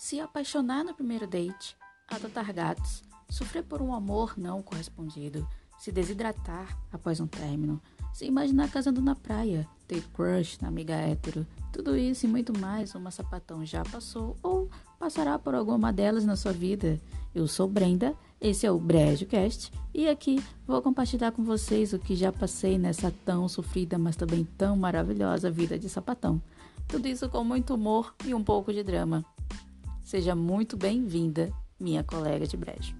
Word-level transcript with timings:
se 0.00 0.18
apaixonar 0.18 0.82
no 0.82 0.94
primeiro 0.94 1.26
date, 1.26 1.76
adotar 2.08 2.50
gatos, 2.54 3.02
sofrer 3.28 3.62
por 3.62 3.82
um 3.82 3.92
amor 3.92 4.32
não 4.34 4.62
correspondido, 4.62 5.46
se 5.78 5.92
desidratar 5.92 6.74
após 6.90 7.20
um 7.20 7.26
término, 7.26 7.78
se 8.10 8.24
imaginar 8.24 8.70
casando 8.70 9.02
na 9.02 9.14
praia, 9.14 9.68
ter 9.86 10.02
crush 10.14 10.58
na 10.62 10.68
amiga 10.68 10.94
hétero, 10.94 11.46
tudo 11.70 11.98
isso 11.98 12.24
e 12.24 12.28
muito 12.30 12.58
mais 12.58 12.94
uma 12.94 13.10
sapatão 13.10 13.62
já 13.62 13.84
passou 13.84 14.38
ou 14.42 14.70
passará 14.98 15.38
por 15.38 15.54
alguma 15.54 15.92
delas 15.92 16.24
na 16.24 16.34
sua 16.34 16.52
vida. 16.52 16.98
Eu 17.34 17.46
sou 17.46 17.68
Brenda, 17.68 18.14
esse 18.40 18.64
é 18.64 18.70
o 18.70 18.78
BrejoCast 18.78 19.70
e 19.92 20.08
aqui 20.08 20.42
vou 20.66 20.80
compartilhar 20.80 21.30
com 21.32 21.44
vocês 21.44 21.92
o 21.92 21.98
que 21.98 22.16
já 22.16 22.32
passei 22.32 22.78
nessa 22.78 23.12
tão 23.26 23.46
sofrida, 23.50 23.98
mas 23.98 24.16
também 24.16 24.48
tão 24.56 24.76
maravilhosa 24.78 25.50
vida 25.50 25.78
de 25.78 25.90
sapatão. 25.90 26.40
Tudo 26.88 27.06
isso 27.06 27.28
com 27.28 27.44
muito 27.44 27.74
humor 27.74 28.14
e 28.24 28.32
um 28.32 28.42
pouco 28.42 28.72
de 28.72 28.82
drama. 28.82 29.22
Seja 30.10 30.34
muito 30.34 30.76
bem-vinda, 30.76 31.52
minha 31.78 32.02
colega 32.02 32.44
de 32.44 32.56
brejo. 32.56 32.96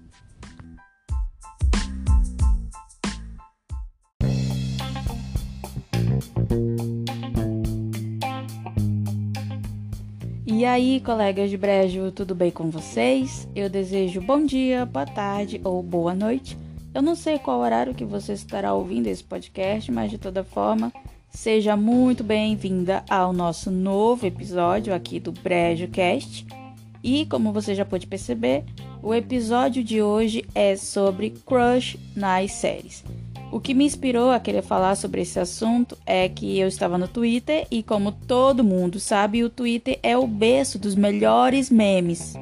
E 10.47 10.63
aí, 10.63 11.01
colegas 11.01 11.49
de 11.49 11.57
brejo, 11.57 12.13
tudo 12.13 12.33
bem 12.33 12.49
com 12.49 12.69
vocês? 12.69 13.45
Eu 13.53 13.69
desejo 13.69 14.21
bom 14.21 14.45
dia, 14.45 14.85
boa 14.85 15.05
tarde 15.05 15.59
ou 15.65 15.83
boa 15.83 16.15
noite. 16.15 16.57
Eu 16.93 17.01
não 17.01 17.17
sei 17.17 17.37
qual 17.37 17.59
horário 17.59 17.93
que 17.93 18.05
você 18.05 18.31
estará 18.31 18.73
ouvindo 18.73 19.07
esse 19.07 19.25
podcast, 19.25 19.91
mas 19.91 20.11
de 20.11 20.17
toda 20.17 20.45
forma, 20.45 20.93
seja 21.29 21.75
muito 21.75 22.23
bem-vinda 22.23 23.03
ao 23.09 23.33
nosso 23.33 23.69
novo 23.69 24.25
episódio 24.25 24.93
aqui 24.93 25.19
do 25.19 25.33
Brejo 25.33 25.89
Cast. 25.89 26.60
E 27.03 27.25
como 27.25 27.51
você 27.51 27.73
já 27.73 27.83
pode 27.83 28.07
perceber, 28.07 28.63
o 29.01 29.13
episódio 29.13 29.83
de 29.83 30.01
hoje 30.01 30.45
é 30.53 30.75
sobre 30.75 31.31
crush 31.45 31.97
nas 32.15 32.51
séries. 32.51 33.03
O 33.51 33.59
que 33.59 33.73
me 33.73 33.83
inspirou 33.83 34.31
a 34.31 34.39
querer 34.39 34.61
falar 34.61 34.95
sobre 34.95 35.21
esse 35.21 35.39
assunto 35.39 35.97
é 36.05 36.29
que 36.29 36.57
eu 36.57 36.67
estava 36.67 36.97
no 36.97 37.07
Twitter 37.07 37.67
e, 37.69 37.83
como 37.83 38.11
todo 38.11 38.63
mundo 38.63 38.99
sabe, 38.99 39.43
o 39.43 39.49
Twitter 39.49 39.99
é 40.01 40.17
o 40.17 40.25
berço 40.25 40.79
dos 40.79 40.95
melhores 40.95 41.69
memes. 41.69 42.35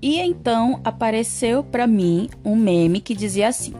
E 0.00 0.18
então 0.18 0.80
apareceu 0.82 1.62
para 1.62 1.86
mim 1.86 2.30
um 2.42 2.56
meme 2.56 3.00
que 3.00 3.14
dizia 3.14 3.48
assim. 3.48 3.74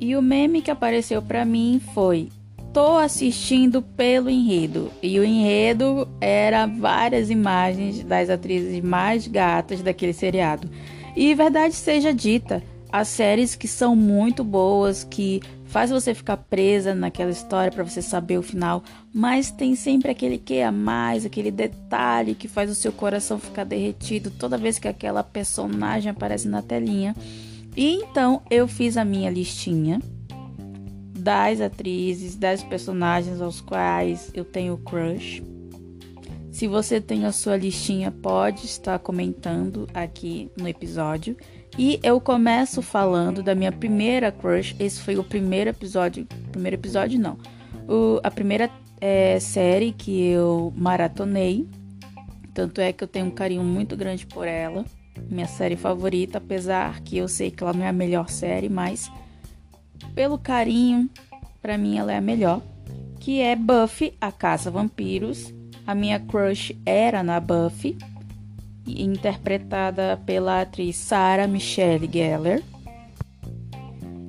E 0.00 0.16
o 0.16 0.22
meme 0.22 0.60
que 0.60 0.72
apareceu 0.72 1.22
para 1.22 1.44
mim 1.44 1.80
foi: 1.94 2.30
tô 2.74 2.96
assistindo 2.96 3.80
pelo 3.80 4.28
enredo. 4.28 4.90
E 5.00 5.18
o 5.20 5.24
enredo 5.24 6.08
era 6.20 6.66
várias 6.66 7.30
imagens 7.30 8.02
das 8.02 8.28
atrizes 8.28 8.82
mais 8.82 9.28
gatas 9.28 9.80
daquele 9.80 10.12
seriado. 10.12 10.68
E 11.16 11.32
verdade 11.34 11.74
seja 11.74 12.12
dita, 12.12 12.60
as 12.90 13.06
séries 13.06 13.54
que 13.54 13.68
são 13.68 13.94
muito 13.94 14.42
boas, 14.42 15.04
que 15.04 15.40
faz 15.66 15.90
você 15.90 16.12
ficar 16.12 16.36
presa 16.36 16.94
naquela 16.94 17.30
história 17.30 17.70
para 17.70 17.84
você 17.84 18.02
saber 18.02 18.38
o 18.38 18.42
final, 18.42 18.82
mas 19.12 19.52
tem 19.52 19.76
sempre 19.76 20.10
aquele 20.10 20.36
que 20.36 20.60
a 20.60 20.72
mais, 20.72 21.24
aquele 21.24 21.52
detalhe 21.52 22.34
que 22.34 22.48
faz 22.48 22.68
o 22.68 22.74
seu 22.74 22.90
coração 22.90 23.38
ficar 23.38 23.64
derretido 23.64 24.32
toda 24.32 24.58
vez 24.58 24.80
que 24.80 24.88
aquela 24.88 25.22
personagem 25.22 26.10
aparece 26.10 26.48
na 26.48 26.60
telinha. 26.60 27.14
E 27.76 27.94
então 27.94 28.42
eu 28.50 28.66
fiz 28.66 28.96
a 28.96 29.04
minha 29.04 29.30
listinha 29.30 30.00
das 31.24 31.58
atrizes, 31.62 32.36
das 32.36 32.62
personagens 32.62 33.40
aos 33.40 33.58
quais 33.62 34.30
eu 34.34 34.44
tenho 34.44 34.76
crush. 34.76 35.42
Se 36.52 36.68
você 36.68 37.00
tem 37.00 37.24
a 37.24 37.32
sua 37.32 37.56
listinha, 37.56 38.10
pode 38.12 38.66
estar 38.66 38.98
comentando 38.98 39.88
aqui 39.94 40.50
no 40.56 40.68
episódio. 40.68 41.34
E 41.78 41.98
eu 42.02 42.20
começo 42.20 42.82
falando 42.82 43.42
da 43.42 43.54
minha 43.54 43.72
primeira 43.72 44.30
crush. 44.30 44.76
Esse 44.78 45.00
foi 45.00 45.16
o 45.16 45.24
primeiro 45.24 45.70
episódio. 45.70 46.26
Primeiro 46.52 46.76
episódio, 46.76 47.18
não. 47.18 47.38
O, 47.88 48.20
a 48.22 48.30
primeira 48.30 48.70
é, 49.00 49.40
série 49.40 49.92
que 49.92 50.26
eu 50.26 50.74
maratonei. 50.76 51.66
Tanto 52.52 52.82
é 52.82 52.92
que 52.92 53.02
eu 53.02 53.08
tenho 53.08 53.26
um 53.26 53.30
carinho 53.30 53.64
muito 53.64 53.96
grande 53.96 54.26
por 54.26 54.46
ela. 54.46 54.84
Minha 55.30 55.48
série 55.48 55.74
favorita, 55.74 56.36
apesar 56.36 57.00
que 57.00 57.16
eu 57.16 57.28
sei 57.28 57.50
que 57.50 57.64
ela 57.64 57.72
não 57.72 57.84
é 57.84 57.88
a 57.88 57.92
melhor 57.92 58.28
série, 58.28 58.68
mas 58.68 59.10
pelo 60.14 60.38
carinho, 60.38 61.10
para 61.60 61.76
mim 61.76 61.98
ela 61.98 62.12
é 62.12 62.18
a 62.18 62.20
melhor, 62.20 62.62
que 63.20 63.40
é 63.40 63.56
Buffy, 63.56 64.14
a 64.20 64.30
Caça 64.30 64.70
Vampiros. 64.70 65.52
A 65.86 65.94
minha 65.94 66.18
crush 66.18 66.74
era 66.86 67.22
na 67.22 67.40
Buffy, 67.40 67.98
interpretada 68.86 70.20
pela 70.24 70.62
atriz 70.62 70.96
Sarah 70.96 71.46
Michelle 71.46 72.08
Gellar. 72.10 72.62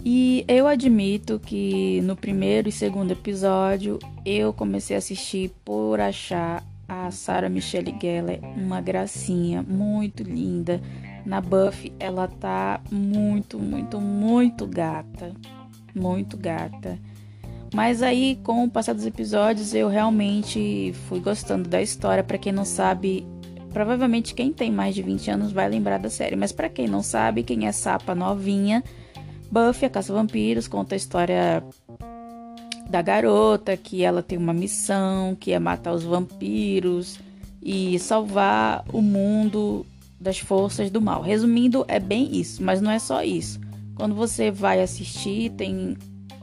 E 0.03 0.45
eu 0.47 0.67
admito 0.67 1.39
que 1.39 1.99
no 2.01 2.15
primeiro 2.15 2.69
e 2.69 2.71
segundo 2.71 3.11
episódio 3.11 3.99
eu 4.25 4.53
comecei 4.53 4.95
a 4.95 4.99
assistir 4.99 5.49
por 5.63 5.99
achar 5.99 6.63
a 6.87 7.09
Sarah 7.09 7.49
Michelle 7.49 7.95
Gellar 7.99 8.39
uma 8.55 8.81
gracinha, 8.81 9.63
muito 9.63 10.23
linda. 10.23 10.81
Na 11.25 11.41
Buffy 11.41 11.91
ela 11.99 12.27
tá 12.27 12.81
muito, 12.91 13.57
muito, 13.57 13.99
muito 13.99 14.67
gata 14.67 15.33
muito 15.95 16.37
gata. 16.37 16.99
Mas 17.73 18.01
aí, 18.01 18.39
com 18.43 18.63
o 18.63 18.69
passar 18.69 18.93
dos 18.93 19.05
episódios, 19.05 19.73
eu 19.73 19.89
realmente 19.89 20.93
fui 21.07 21.19
gostando 21.19 21.67
da 21.67 21.81
história. 21.81 22.23
Para 22.23 22.37
quem 22.37 22.53
não 22.53 22.63
sabe, 22.63 23.25
provavelmente 23.73 24.33
quem 24.33 24.53
tem 24.53 24.71
mais 24.71 24.95
de 24.95 25.01
20 25.01 25.31
anos 25.31 25.51
vai 25.51 25.67
lembrar 25.67 25.97
da 25.97 26.09
série. 26.09 26.35
Mas 26.35 26.51
para 26.51 26.69
quem 26.69 26.87
não 26.87 27.01
sabe, 27.01 27.43
quem 27.43 27.67
é 27.67 27.71
Sapa 27.71 28.15
novinha, 28.15 28.83
Buffy, 29.51 29.85
a 29.85 29.89
Caça 29.89 30.13
Vampiros, 30.13 30.67
conta 30.67 30.95
a 30.95 30.97
história 30.97 31.63
da 32.89 33.01
garota, 33.01 33.75
que 33.75 34.03
ela 34.03 34.21
tem 34.21 34.37
uma 34.37 34.53
missão, 34.53 35.35
que 35.35 35.51
é 35.51 35.59
matar 35.59 35.93
os 35.93 36.03
vampiros 36.03 37.19
e 37.61 37.97
salvar 37.99 38.85
o 38.93 39.01
mundo 39.01 39.85
das 40.19 40.39
forças 40.39 40.89
do 40.89 41.01
mal. 41.01 41.21
Resumindo, 41.21 41.83
é 41.87 41.99
bem 41.99 42.37
isso, 42.37 42.63
mas 42.63 42.79
não 42.79 42.91
é 42.91 42.99
só 42.99 43.23
isso. 43.23 43.59
Quando 43.95 44.13
você 44.13 44.51
vai 44.51 44.81
assistir, 44.81 45.51
tem 45.51 45.97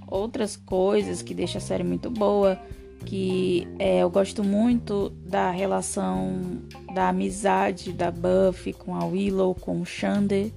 outras 0.07 0.57
coisas 0.57 1.23
que 1.23 1.35
deixa 1.35 1.59
a 1.59 1.61
série 1.61 1.85
muito 1.85 2.11
boa. 2.11 2.59
Que 3.05 3.67
é, 3.81 3.99
eu 3.99 4.09
gosto 4.09 4.45
muito 4.45 5.11
da 5.27 5.51
relação 5.51 6.63
da 6.95 7.09
amizade 7.09 7.93
da 7.93 8.13
Buffy 8.13 8.73
com 8.73 8.95
a 8.95 9.05
Willow, 9.05 9.57
com 9.57 9.81
o 9.81 9.85
Xander, 9.85 10.53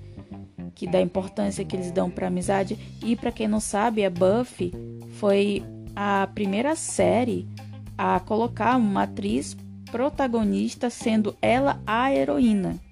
que 0.76 0.86
da 0.86 1.02
importância 1.02 1.66
que 1.66 1.76
eles 1.76 1.92
dão 1.92 2.10
para 2.10 2.28
amizade. 2.28 2.78
E 3.04 3.16
para 3.16 3.32
quem 3.32 3.48
não 3.48 3.60
sabe, 3.60 4.06
a 4.06 4.12
Buffy 4.12 4.72
foi 5.14 5.64
a 5.96 6.30
primeira 6.36 6.76
série 6.76 7.48
a 7.98 8.20
colocar 8.20 8.78
uma 8.78 9.04
atriz 9.04 9.58
protagonista 9.90 10.90
sendo 10.90 11.36
ela 11.42 11.82
a 11.88 12.14
heroína. 12.14 12.85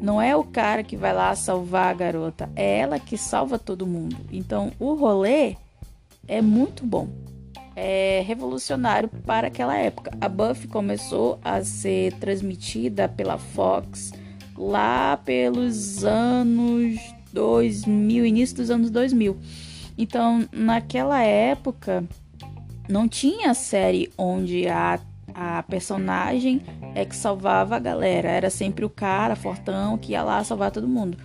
Não 0.00 0.20
é 0.20 0.34
o 0.34 0.42
cara 0.42 0.82
que 0.82 0.96
vai 0.96 1.12
lá 1.12 1.34
salvar 1.36 1.90
a 1.90 1.94
garota, 1.94 2.48
é 2.56 2.78
ela 2.78 2.98
que 2.98 3.18
salva 3.18 3.58
todo 3.58 3.86
mundo. 3.86 4.16
Então 4.32 4.72
o 4.78 4.94
rolê 4.94 5.56
é 6.26 6.40
muito 6.40 6.86
bom. 6.86 7.08
É 7.76 8.22
revolucionário 8.26 9.08
para 9.08 9.48
aquela 9.48 9.76
época. 9.76 10.10
A 10.20 10.28
Buffy 10.28 10.68
começou 10.68 11.38
a 11.44 11.62
ser 11.62 12.12
transmitida 12.14 13.08
pela 13.08 13.38
Fox 13.38 14.12
lá 14.56 15.16
pelos 15.18 16.04
anos 16.04 16.98
2000, 17.32 18.26
início 18.26 18.56
dos 18.56 18.70
anos 18.70 18.90
2000. 18.90 19.36
Então, 19.96 20.48
naquela 20.52 21.22
época, 21.22 22.04
não 22.88 23.08
tinha 23.08 23.54
série 23.54 24.10
onde 24.16 24.66
a 24.68 24.98
a 25.34 25.62
personagem 25.62 26.62
é 26.94 27.04
que 27.04 27.16
salvava 27.16 27.76
a 27.76 27.78
galera. 27.78 28.28
Era 28.28 28.50
sempre 28.50 28.84
o 28.84 28.90
cara 28.90 29.36
fortão 29.36 29.98
que 29.98 30.12
ia 30.12 30.22
lá 30.22 30.42
salvar 30.44 30.70
todo 30.70 30.88
mundo. 30.88 31.16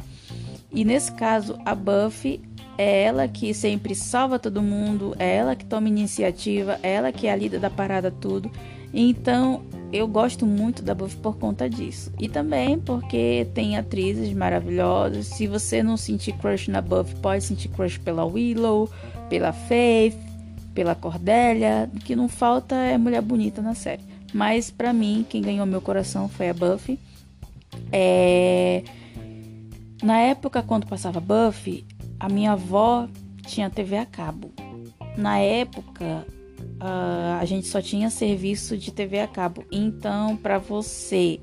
E 0.71 0.83
nesse 0.83 1.11
caso, 1.13 1.57
a 1.65 1.73
Buffy 1.73 2.41
é 2.77 3.03
ela 3.03 3.27
que 3.27 3.53
sempre 3.53 3.95
salva 3.95 4.37
todo 4.37 4.61
mundo, 4.61 5.15
é 5.17 5.35
ela 5.35 5.55
que 5.55 5.65
toma 5.65 5.87
iniciativa, 5.87 6.77
é 6.83 6.93
ela 6.93 7.11
que 7.11 7.27
é 7.27 7.31
a 7.31 7.35
líder 7.35 7.59
da 7.59 7.69
parada 7.69 8.11
tudo. 8.11 8.51
Então, 8.93 9.63
eu 9.91 10.07
gosto 10.07 10.45
muito 10.45 10.83
da 10.83 10.93
Buffy 10.93 11.17
por 11.17 11.37
conta 11.37 11.69
disso. 11.69 12.11
E 12.19 12.27
também 12.27 12.79
porque 12.79 13.47
tem 13.53 13.77
atrizes 13.77 14.33
maravilhosas. 14.33 15.27
Se 15.27 15.47
você 15.47 15.81
não 15.81 15.95
sentir 15.95 16.33
crush 16.33 16.67
na 16.69 16.81
Buffy, 16.81 17.15
pode 17.15 17.43
sentir 17.43 17.69
crush 17.69 17.97
pela 17.97 18.25
Willow, 18.25 18.89
pela 19.29 19.53
Faith, 19.53 20.17
pela 20.75 20.93
Cordélia, 20.93 21.89
que 22.03 22.15
não 22.15 22.27
falta 22.27 22.75
é 22.75 22.97
mulher 22.97 23.23
bonita 23.23 23.61
na 23.63 23.73
série. 23.73 24.03
Mas 24.31 24.69
para 24.69 24.93
mim, 24.93 25.25
quem 25.27 25.41
ganhou 25.41 25.65
meu 25.65 25.81
coração 25.81 26.29
foi 26.29 26.49
a 26.49 26.53
Buffy. 26.53 26.99
É... 27.91 28.83
Na 30.03 30.19
época 30.19 30.61
quando 30.61 30.85
passava 30.85 31.19
Buffy, 31.19 31.85
a 32.19 32.29
minha 32.29 32.51
avó 32.51 33.07
tinha 33.47 33.69
TV 33.69 33.97
a 33.97 34.05
cabo. 34.05 34.51
Na 35.17 35.39
época, 35.39 36.27
a 37.39 37.45
gente 37.45 37.67
só 37.67 37.81
tinha 37.81 38.09
serviço 38.09 38.77
de 38.77 38.91
TV 38.91 39.21
a 39.21 39.27
cabo. 39.27 39.63
Então, 39.71 40.35
para 40.35 40.57
você 40.57 41.39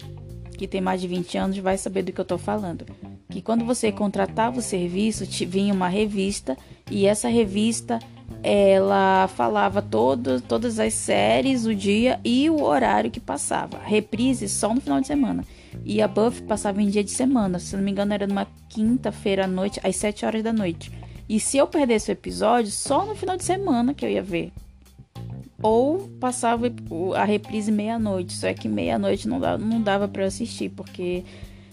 que 0.59 0.69
tem 0.69 0.81
mais 0.81 1.01
de 1.01 1.09
20 1.09 1.39
anos 1.39 1.59
vai 1.59 1.79
saber 1.79 2.03
do 2.03 2.13
que 2.13 2.21
eu 2.21 2.25
tô 2.25 2.37
falando. 2.37 2.85
Que 3.31 3.41
quando 3.41 3.65
você 3.65 3.91
contratava 3.91 4.59
o 4.59 4.63
serviço, 4.63 5.27
te 5.27 5.47
vinha 5.47 5.73
uma 5.73 5.89
revista 5.89 6.57
e 6.91 7.07
essa 7.07 7.29
revista 7.29 7.99
ela 8.43 9.29
falava 9.29 9.81
todo, 9.81 10.41
todas 10.41 10.81
as 10.81 10.95
séries, 10.95 11.65
o 11.65 11.75
dia 11.75 12.19
e 12.25 12.51
o 12.51 12.63
horário 12.63 13.11
que 13.11 13.21
passava. 13.21 13.79
Reprise 13.79 14.49
só 14.49 14.75
no 14.75 14.81
final 14.81 15.01
de 15.01 15.07
semana. 15.07 15.45
E 15.85 16.03
a 16.03 16.09
Buffy 16.09 16.43
passava 16.43 16.83
em 16.83 16.89
dia 16.89 17.05
de 17.05 17.11
semana. 17.11 17.59
Se 17.59 17.77
não 17.77 17.83
me 17.83 17.91
engano, 17.91 18.13
era 18.13 18.27
numa 18.27 18.47
quinta-feira 18.69 19.45
à 19.45 19.47
noite, 19.47 19.81
às 19.83 19.97
7 19.97 20.27
horas 20.27 20.43
da 20.43 20.53
noite. 20.53 20.91
E 21.29 21.39
se 21.39 21.57
eu 21.57 21.67
perdesse 21.67 22.11
o 22.11 22.13
episódio, 22.13 22.71
só 22.71 23.07
no 23.07 23.15
final 23.15 23.37
de 23.37 23.45
semana 23.45 23.95
que 23.95 24.05
eu 24.05 24.11
ia 24.11 24.23
ver. 24.23 24.53
Ou 25.63 26.09
passava 26.21 26.67
a 27.17 27.25
reprise 27.25 27.71
meia-noite. 27.71 28.33
Só 28.33 28.53
que 28.53 28.69
meia-noite 28.69 29.29
não 29.29 29.39
dava, 29.39 29.65
não 29.65 29.81
dava 29.81 30.09
para 30.09 30.25
assistir, 30.25 30.71
porque 30.71 31.25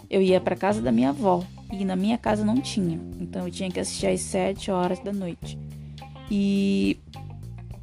eu 0.07 0.21
ia 0.21 0.39
para 0.39 0.56
casa 0.56 0.81
da 0.81 0.92
minha 0.92 1.10
avó. 1.10 1.44
E 1.71 1.83
na 1.83 1.95
minha 1.95 2.18
casa 2.18 2.45
não 2.45 2.62
tinha. 2.62 3.00
Então 3.19 3.45
eu 3.48 3.51
tinha 3.51 3.71
que 3.71 3.80
assistir 3.80 4.07
às 4.07 4.21
7 4.21 4.69
horas 4.69 5.00
da 5.00 5.12
noite. 5.12 5.57
E 6.30 7.00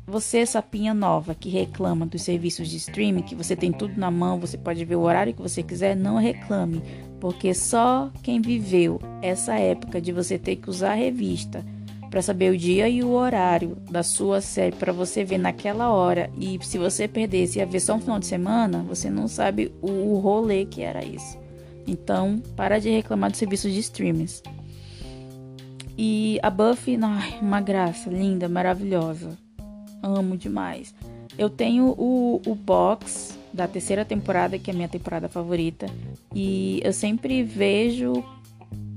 você, 0.07 0.47
sapinha 0.47 0.95
nova, 0.95 1.35
que 1.35 1.49
reclama 1.49 2.07
dos 2.07 2.23
serviços 2.23 2.69
de 2.69 2.77
streaming, 2.77 3.23
que 3.23 3.35
você 3.35 3.57
tem 3.57 3.73
tudo 3.73 3.99
na 3.99 4.11
mão, 4.11 4.39
você 4.39 4.57
pode 4.57 4.85
ver 4.85 4.95
o 4.95 5.01
horário 5.01 5.35
que 5.35 5.43
você 5.43 5.65
quiser, 5.65 5.97
não 5.97 6.17
reclame, 6.17 6.81
porque 7.21 7.53
só 7.53 8.11
quem 8.23 8.41
viveu 8.41 9.01
essa 9.21 9.59
época 9.59 10.01
de 10.01 10.13
você 10.13 10.39
ter 10.39 10.57
que 10.57 10.71
usar 10.71 10.93
a 10.93 10.95
revista 10.95 11.65
para 12.09 12.23
saber 12.23 12.53
o 12.53 12.57
dia 12.57 12.89
e 12.89 13.03
o 13.03 13.11
horário 13.11 13.77
da 13.91 14.05
sua 14.05 14.41
série 14.41 14.77
para 14.77 14.93
você 14.93 15.25
ver 15.25 15.39
naquela 15.39 15.91
hora 15.91 16.31
e 16.39 16.57
se 16.63 16.79
você 16.79 17.09
perdesse 17.09 17.61
a 17.61 17.65
ver 17.65 17.81
só 17.81 17.97
um 17.97 18.01
final 18.01 18.21
de 18.21 18.27
semana, 18.27 18.85
você 18.87 19.11
não 19.11 19.27
sabe 19.27 19.73
o 19.83 20.19
rolê 20.19 20.65
que 20.67 20.83
era 20.83 21.05
isso. 21.05 21.37
Então, 21.85 22.41
para 22.55 22.79
de 22.79 22.91
reclamar 22.91 23.31
dos 23.31 23.39
serviços 23.39 23.73
de 23.73 23.81
streamings. 23.81 24.43
E 25.99 26.39
a 26.43 26.51
Buffy, 26.51 26.99
ai, 27.03 27.39
uma 27.41 27.61
graça, 27.61 28.11
linda, 28.11 28.49
maravilhosa. 28.49 29.37
Amo 30.03 30.37
demais. 30.37 30.95
Eu 31.39 31.49
tenho 31.49 31.95
o, 31.99 32.41
o 32.47 32.55
box 32.55 33.39
da 33.53 33.67
terceira 33.67 34.05
temporada, 34.05 34.59
que 34.59 34.71
é 34.71 34.75
a 34.75 34.77
minha 34.77 34.89
temporada 34.89 35.29
favorita. 35.29 35.87
E 36.35 36.81
eu 36.85 36.93
sempre 36.93 37.43
vejo 37.43 38.23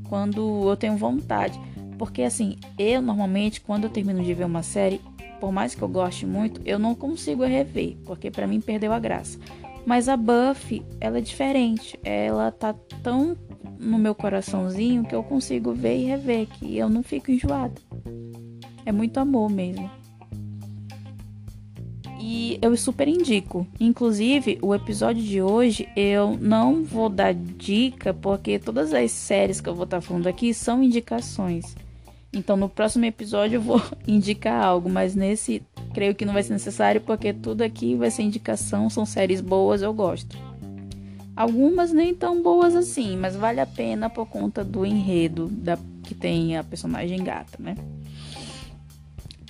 quando 0.10 0.70
eu 0.70 0.76
tenho 0.76 0.98
vontade. 0.98 1.60
Porque 1.98 2.24
assim, 2.24 2.58
eu 2.78 3.02
normalmente, 3.02 3.62
quando 3.62 3.86
eu 3.86 3.90
termino 3.90 4.24
de 4.24 4.34
ver 4.34 4.46
uma 4.46 4.64
série, 4.64 5.02
por 5.40 5.52
mais 5.52 5.74
que 5.74 5.82
eu 5.82 5.88
goste 5.88 6.26
muito, 6.26 6.62
eu 6.66 6.78
não 6.78 6.94
consigo 6.94 7.44
rever, 7.44 7.96
porque 8.06 8.30
para 8.30 8.48
mim 8.48 8.60
perdeu 8.60 8.92
a 8.92 9.00
graça. 9.00 9.40
Mas 9.86 10.10
a 10.10 10.18
Buffy, 10.18 10.86
ela 11.00 11.18
é 11.18 11.22
diferente. 11.22 11.98
Ela 12.04 12.52
tá 12.52 12.74
tão 13.02 13.36
no 13.80 13.98
meu 13.98 14.14
coraçãozinho 14.14 15.06
que 15.06 15.16
eu 15.16 15.24
consigo 15.24 15.74
ver 15.74 15.98
e 15.98 16.06
rever, 16.06 16.48
que 16.48 16.78
eu 16.78 16.90
não 16.90 17.02
fico 17.02 17.32
enjoada. 17.32 17.82
É 18.86 18.92
muito 18.92 19.18
amor 19.18 19.50
mesmo. 19.50 19.90
E 22.20 22.60
eu 22.62 22.76
super 22.76 23.08
indico. 23.08 23.66
Inclusive, 23.80 24.60
o 24.62 24.76
episódio 24.76 25.24
de 25.24 25.42
hoje 25.42 25.88
eu 25.96 26.38
não 26.40 26.84
vou 26.84 27.08
dar 27.08 27.34
dica, 27.34 28.14
porque 28.14 28.60
todas 28.60 28.94
as 28.94 29.12
séries 29.12 29.62
que 29.62 29.70
eu 29.70 29.76
vou 29.76 29.86
estar 29.86 30.02
falando 30.02 30.28
aqui 30.28 30.54
são 30.54 30.84
indicações. 30.84 31.76
Então, 32.34 32.58
no 32.58 32.70
próximo 32.70 33.06
episódio 33.06 33.56
eu 33.56 33.62
vou 33.62 33.82
indicar 34.06 34.62
algo, 34.62 34.90
mas 34.90 35.16
nesse 35.16 35.64
creio 35.94 36.14
que 36.14 36.26
não 36.26 36.34
vai 36.34 36.44
ser 36.44 36.54
necessário, 36.54 37.02
porque 37.02 37.34
tudo 37.34 37.62
aqui 37.62 37.96
vai 37.96 38.12
ser 38.12 38.24
indicação, 38.24 38.90
são 38.90 39.06
séries 39.06 39.40
boas, 39.40 39.82
eu 39.82 39.94
gosto. 39.94 40.38
Algumas 41.40 41.94
nem 41.94 42.14
tão 42.14 42.44
boas 42.44 42.76
assim, 42.76 43.16
mas 43.16 43.34
vale 43.34 43.62
a 43.62 43.66
pena 43.66 44.10
por 44.10 44.26
conta 44.26 44.62
do 44.62 44.86
enredo 44.86 45.48
da, 45.48 45.80
que 46.04 46.14
tem 46.14 46.58
a 46.58 46.66
personagem 46.66 47.24
gata, 47.24 47.58
né? 47.58 47.78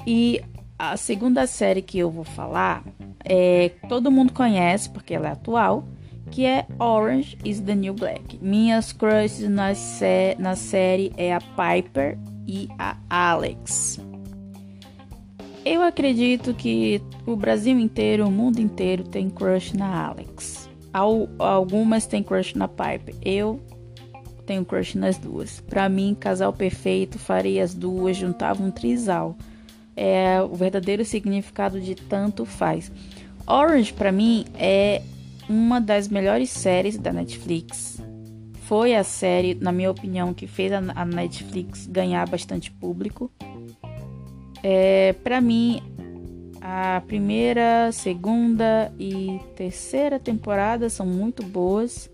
E 0.05 0.39
a 0.77 0.95
segunda 0.95 1.47
série 1.47 1.81
que 1.81 1.97
eu 1.97 2.11
vou 2.11 2.23
falar 2.23 2.83
é 3.25 3.69
todo 3.89 4.11
mundo 4.11 4.31
conhece 4.31 4.87
porque 4.87 5.15
ela 5.15 5.29
é 5.29 5.31
atual, 5.31 5.83
que 6.29 6.45
é 6.45 6.67
Orange 6.77 7.35
is 7.43 7.59
the 7.59 7.73
New 7.73 7.95
Black. 7.95 8.37
Minhas 8.39 8.93
crushes 8.93 9.49
na, 9.49 9.73
sé 9.73 10.35
na 10.37 10.55
série 10.55 11.11
é 11.17 11.33
a 11.33 11.41
Piper 11.41 12.19
e 12.45 12.69
a 12.77 12.97
Alex. 13.09 13.99
Eu 15.65 15.81
acredito 15.81 16.53
que 16.53 17.01
o 17.25 17.35
Brasil 17.35 17.79
inteiro, 17.79 18.27
o 18.27 18.31
mundo 18.31 18.59
inteiro 18.59 19.05
tem 19.05 19.27
crush 19.27 19.73
na 19.73 20.05
Alex. 20.05 20.68
Algumas 20.93 22.05
têm 22.05 22.23
crush 22.23 22.55
na 22.55 22.67
Pipe. 22.67 23.15
Eu 23.23 23.59
tenho 24.45 24.65
crush 24.65 24.95
nas 24.95 25.17
duas. 25.17 25.59
Para 25.61 25.87
mim, 25.87 26.17
casal 26.19 26.51
perfeito, 26.51 27.19
faria 27.19 27.63
as 27.63 27.73
duas, 27.73 28.17
juntava 28.17 28.63
um 28.63 28.71
trisal. 28.71 29.37
É 29.95 30.41
o 30.41 30.55
verdadeiro 30.55 31.05
significado 31.05 31.79
de 31.79 31.93
tanto 31.93 32.45
faz. 32.45 32.91
Orange, 33.45 33.93
para 33.93 34.11
mim, 34.11 34.45
é 34.55 35.01
uma 35.47 35.81
das 35.81 36.07
melhores 36.07 36.49
séries 36.49 36.97
da 36.97 37.11
Netflix. 37.11 38.01
Foi 38.61 38.95
a 38.95 39.03
série, 39.03 39.55
na 39.55 39.71
minha 39.71 39.89
opinião, 39.89 40.33
que 40.33 40.45
fez 40.45 40.71
a 40.71 41.05
Netflix 41.05 41.87
ganhar 41.87 42.27
bastante 42.29 42.71
público. 42.71 43.31
É, 44.61 45.13
para 45.23 45.41
mim, 45.41 45.81
a 46.61 47.01
primeira, 47.07 47.91
segunda 47.91 48.91
e 48.99 49.39
terceira 49.55 50.19
temporada 50.19 50.89
são 50.89 51.05
muito 51.05 51.43
boas. 51.43 52.09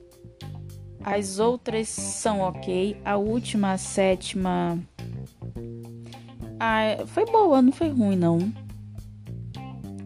As 1.03 1.39
outras 1.39 1.87
são 1.89 2.41
ok. 2.41 2.97
A 3.03 3.17
última, 3.17 3.73
a 3.73 3.77
sétima. 3.77 4.79
Ah, 6.59 7.05
foi 7.07 7.25
boa, 7.25 7.61
não 7.61 7.71
foi 7.71 7.89
ruim 7.89 8.15
não. 8.15 8.39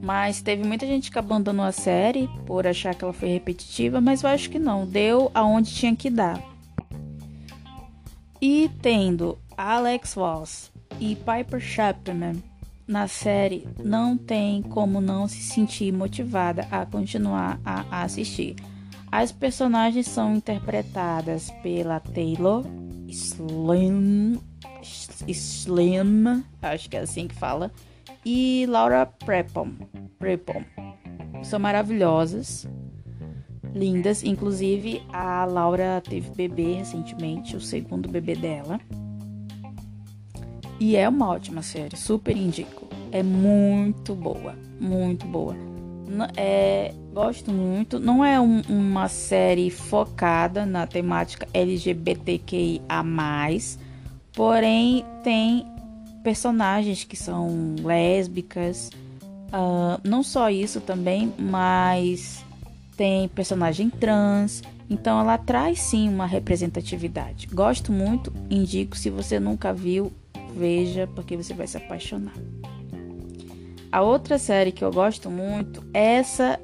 Mas 0.01 0.41
teve 0.41 0.63
muita 0.63 0.85
gente 0.85 1.11
que 1.11 1.19
abandonou 1.19 1.65
a 1.65 1.71
série 1.71 2.29
por 2.45 2.65
achar 2.65 2.95
que 2.95 3.03
ela 3.03 3.13
foi 3.13 3.29
repetitiva, 3.29 3.99
mas 3.99 4.23
eu 4.23 4.29
acho 4.29 4.49
que 4.49 4.57
não. 4.57 4.85
Deu 4.85 5.29
aonde 5.33 5.73
tinha 5.73 5.95
que 5.95 6.09
dar. 6.09 6.41
E 8.41 8.71
tendo 8.81 9.37
Alex 9.57 10.15
Voss 10.15 10.71
e 10.97 11.15
Piper 11.15 11.59
Chapman 11.59 12.41
na 12.89 13.07
série, 13.07 13.67
não 13.83 14.17
tem 14.17 14.63
como 14.63 14.99
não 14.99 15.27
se 15.27 15.43
sentir 15.43 15.93
motivada 15.93 16.67
a 16.71 16.87
continuar 16.87 17.59
a 17.63 18.01
assistir. 18.01 18.55
As 19.11 19.31
personagens 19.31 20.07
são 20.07 20.35
interpretadas 20.35 21.51
pela 21.61 21.99
Taylor 21.99 22.65
Slim, 23.07 24.39
Slim, 25.27 26.43
acho 26.63 26.89
que 26.89 26.97
é 26.97 27.01
assim 27.01 27.27
que 27.27 27.35
fala, 27.35 27.71
e 28.25 28.65
Laura 28.67 29.05
Prepon. 29.05 29.71
Prepon. 30.17 30.63
São 31.43 31.59
maravilhosas, 31.59 32.67
lindas. 33.71 34.23
Inclusive, 34.23 35.03
a 35.13 35.45
Laura 35.45 36.01
teve 36.01 36.31
bebê 36.31 36.73
recentemente, 36.73 37.55
o 37.55 37.61
segundo 37.61 38.09
bebê 38.09 38.35
dela. 38.35 38.79
E 40.79 40.95
é 40.95 41.07
uma 41.09 41.27
ótima 41.27 41.61
série, 41.61 41.97
super 41.97 42.35
indico. 42.35 42.87
É 43.11 43.21
muito 43.21 44.15
boa, 44.15 44.55
muito 44.79 45.25
boa. 45.25 45.55
É, 46.37 46.93
gosto 47.13 47.51
muito. 47.51 47.99
Não 47.99 48.23
é 48.23 48.39
um, 48.39 48.61
uma 48.69 49.07
série 49.07 49.69
focada 49.69 50.65
na 50.65 50.87
temática 50.87 51.47
LGBTQIA, 51.53 52.81
porém 54.33 55.05
tem 55.23 55.65
personagens 56.23 57.03
que 57.03 57.15
são 57.15 57.75
lésbicas. 57.83 58.89
Uh, 59.47 59.99
não 60.03 60.23
só 60.23 60.49
isso 60.49 60.79
também, 60.79 61.33
mas 61.37 62.43
tem 62.95 63.27
personagem 63.29 63.89
trans. 63.89 64.61
Então 64.89 65.19
ela 65.19 65.37
traz 65.37 65.81
sim 65.81 66.09
uma 66.09 66.25
representatividade. 66.25 67.47
Gosto 67.47 67.91
muito, 67.91 68.33
indico 68.49 68.97
se 68.97 69.09
você 69.09 69.39
nunca 69.39 69.71
viu, 69.71 70.11
veja, 70.59 71.07
porque 71.15 71.37
você 71.37 71.53
vai 71.53 71.65
se 71.65 71.77
apaixonar. 71.77 72.35
A 73.91 74.01
outra 74.01 74.37
série 74.37 74.71
que 74.71 74.83
eu 74.83 74.91
gosto 74.91 75.29
muito, 75.31 75.83
essa 75.93 76.59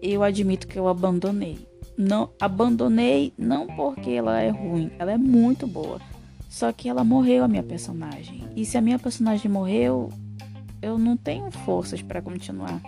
eu 0.00 0.22
admito 0.22 0.66
que 0.66 0.78
eu 0.78 0.88
abandonei. 0.88 1.58
Não 1.98 2.30
abandonei 2.40 3.34
não 3.36 3.66
porque 3.66 4.10
ela 4.10 4.40
é 4.40 4.48
ruim, 4.48 4.90
ela 4.98 5.12
é 5.12 5.18
muito 5.18 5.66
boa. 5.66 6.00
Só 6.48 6.72
que 6.72 6.88
ela 6.88 7.04
morreu 7.04 7.44
a 7.44 7.48
minha 7.48 7.62
personagem. 7.62 8.44
E 8.56 8.64
se 8.64 8.78
a 8.78 8.80
minha 8.80 8.98
personagem 8.98 9.50
morreu, 9.50 10.10
eu 10.80 10.96
não 10.96 11.16
tenho 11.16 11.50
forças 11.50 12.00
para 12.00 12.22
continuar. 12.22 12.80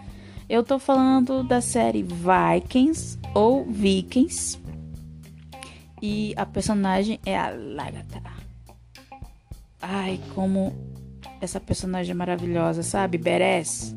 Eu 0.48 0.62
tô 0.62 0.78
falando 0.78 1.42
da 1.44 1.60
série 1.60 2.02
Vikings 2.02 3.18
ou 3.34 3.64
Vikings. 3.64 4.58
E 6.00 6.32
a 6.36 6.46
personagem 6.46 7.20
é 7.24 7.38
a 7.38 7.50
Lagatha. 7.50 8.22
Ai, 9.82 10.20
como 10.32 10.72
essa 11.40 11.58
personagem 11.58 12.14
maravilhosa, 12.14 12.84
sabe? 12.84 13.18
Beres. 13.18 13.94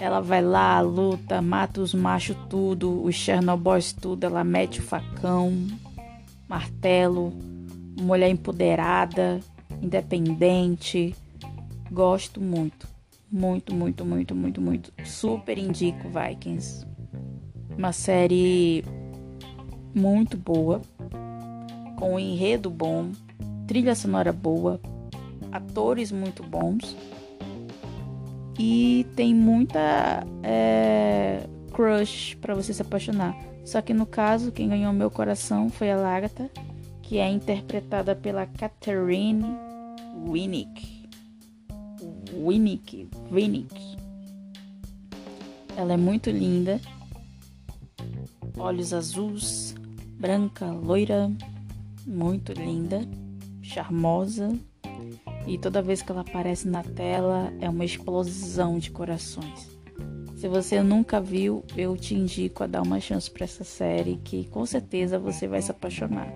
Ela 0.00 0.20
vai 0.20 0.42
lá, 0.42 0.80
luta, 0.80 1.40
mata 1.40 1.80
os 1.80 1.94
machos 1.94 2.36
tudo, 2.50 3.00
os 3.04 3.14
Chernobyls 3.14 3.92
tudo, 3.92 4.24
ela 4.24 4.42
mete 4.42 4.80
o 4.80 4.82
facão, 4.82 5.56
martelo, 6.48 7.32
mulher 8.00 8.28
empoderada, 8.28 9.38
independente. 9.80 11.14
Gosto 11.92 12.40
muito. 12.40 12.88
Muito, 13.30 13.72
muito, 13.72 14.04
muito, 14.04 14.34
muito, 14.34 14.60
muito. 14.60 14.92
Super 15.04 15.58
indico 15.58 16.08
Vikings. 16.08 16.84
Uma 17.78 17.92
série 17.92 18.84
muito 19.94 20.36
boa, 20.36 20.82
com 21.96 22.14
um 22.14 22.18
enredo 22.18 22.68
bom, 22.68 23.12
trilha 23.66 23.94
sonora 23.94 24.32
boa, 24.32 24.80
atores 25.54 26.10
muito 26.10 26.42
bons 26.42 26.96
e 28.58 29.06
tem 29.14 29.32
muita 29.32 30.26
é, 30.42 31.46
crush 31.72 32.36
para 32.40 32.54
você 32.54 32.74
se 32.74 32.82
apaixonar. 32.82 33.36
Só 33.64 33.80
que 33.80 33.94
no 33.94 34.04
caso, 34.04 34.52
quem 34.52 34.68
ganhou 34.68 34.92
meu 34.92 35.10
coração 35.10 35.70
foi 35.70 35.90
a 35.90 35.96
Lagatha, 35.96 36.50
que 37.02 37.18
é 37.18 37.28
interpretada 37.30 38.14
pela 38.16 38.46
Catherine 38.46 39.44
Winnick. 40.28 41.08
Winnick, 42.44 43.08
Winnick. 43.30 43.96
Ela 45.76 45.94
é 45.94 45.96
muito 45.96 46.30
linda. 46.30 46.80
Olhos 48.56 48.92
azuis, 48.92 49.74
branca, 50.18 50.66
loira, 50.66 51.30
muito 52.06 52.52
linda, 52.52 53.00
charmosa. 53.62 54.56
E 55.46 55.58
toda 55.58 55.82
vez 55.82 56.00
que 56.00 56.10
ela 56.10 56.22
aparece 56.22 56.66
na 56.68 56.82
tela 56.82 57.52
é 57.60 57.68
uma 57.68 57.84
explosão 57.84 58.78
de 58.78 58.90
corações. 58.90 59.68
Se 60.36 60.48
você 60.48 60.82
nunca 60.82 61.20
viu, 61.20 61.64
eu 61.76 61.96
te 61.96 62.14
indico 62.14 62.64
a 62.64 62.66
dar 62.66 62.82
uma 62.82 63.00
chance 63.00 63.30
para 63.30 63.44
essa 63.44 63.64
série 63.64 64.16
que 64.24 64.44
com 64.48 64.66
certeza 64.66 65.18
você 65.18 65.46
vai 65.46 65.62
se 65.62 65.70
apaixonar. 65.70 66.32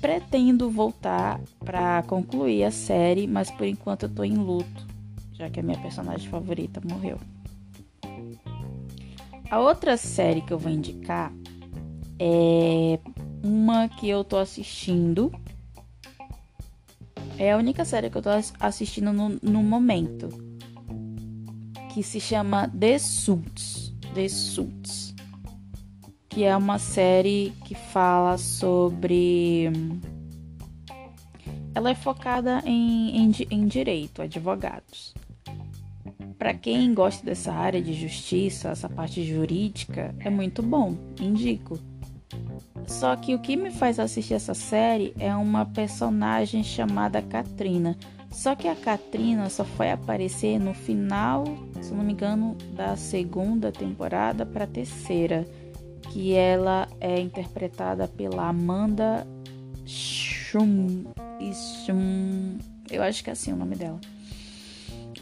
Pretendo 0.00 0.70
voltar 0.70 1.40
para 1.64 2.02
concluir 2.04 2.64
a 2.64 2.70
série, 2.70 3.26
mas 3.26 3.50
por 3.50 3.66
enquanto 3.66 4.04
eu 4.04 4.08
tô 4.08 4.24
em 4.24 4.34
luto, 4.34 4.86
já 5.32 5.48
que 5.50 5.60
a 5.60 5.62
minha 5.62 5.78
personagem 5.78 6.28
favorita 6.28 6.80
morreu. 6.84 7.18
A 9.48 9.60
outra 9.60 9.96
série 9.96 10.40
que 10.40 10.52
eu 10.52 10.58
vou 10.58 10.72
indicar 10.72 11.32
é 12.18 12.98
uma 13.44 13.88
que 13.88 14.08
eu 14.08 14.24
tô 14.24 14.36
assistindo 14.36 15.30
é 17.38 17.52
a 17.52 17.56
única 17.56 17.84
série 17.84 18.10
que 18.10 18.16
eu 18.16 18.22
tô 18.22 18.30
assistindo 18.60 19.12
no, 19.12 19.38
no 19.42 19.62
momento. 19.62 20.28
Que 21.92 22.02
se 22.02 22.20
chama 22.20 22.68
The 22.68 22.98
Suits. 22.98 23.94
The 24.14 24.28
Suits. 24.28 25.14
Que 26.28 26.44
é 26.44 26.56
uma 26.56 26.78
série 26.78 27.52
que 27.64 27.74
fala 27.74 28.36
sobre. 28.36 29.70
Ela 31.74 31.90
é 31.90 31.94
focada 31.94 32.62
em, 32.64 33.16
em, 33.16 33.32
em 33.50 33.66
direito, 33.66 34.22
advogados. 34.22 35.14
Para 36.38 36.52
quem 36.52 36.92
gosta 36.92 37.24
dessa 37.24 37.52
área 37.52 37.80
de 37.80 37.94
justiça, 37.94 38.68
essa 38.68 38.88
parte 38.88 39.24
jurídica, 39.24 40.14
é 40.20 40.28
muito 40.28 40.62
bom, 40.62 40.96
indico. 41.18 41.78
Só 42.86 43.16
que 43.16 43.34
o 43.34 43.38
que 43.38 43.56
me 43.56 43.70
faz 43.70 43.98
assistir 43.98 44.34
essa 44.34 44.54
série 44.54 45.12
é 45.18 45.34
uma 45.34 45.66
personagem 45.66 46.62
chamada 46.62 47.20
Katrina. 47.20 47.96
Só 48.30 48.54
que 48.54 48.68
a 48.68 48.76
Katrina 48.76 49.48
só 49.48 49.64
foi 49.64 49.90
aparecer 49.90 50.58
no 50.58 50.74
final, 50.74 51.44
se 51.80 51.92
não 51.92 52.04
me 52.04 52.12
engano, 52.12 52.56
da 52.74 52.96
segunda 52.96 53.72
temporada 53.72 54.44
para 54.44 54.64
a 54.64 54.68
terceira, 54.68 55.46
que 56.10 56.34
ela 56.34 56.88
é 57.00 57.18
interpretada 57.20 58.06
pela 58.06 58.48
Amanda 58.48 59.26
Schum, 59.86 61.04
Schum, 61.84 62.58
eu 62.90 63.02
acho 63.02 63.22
que 63.22 63.30
é 63.30 63.32
assim 63.32 63.52
o 63.52 63.56
nome 63.56 63.76
dela. 63.76 64.00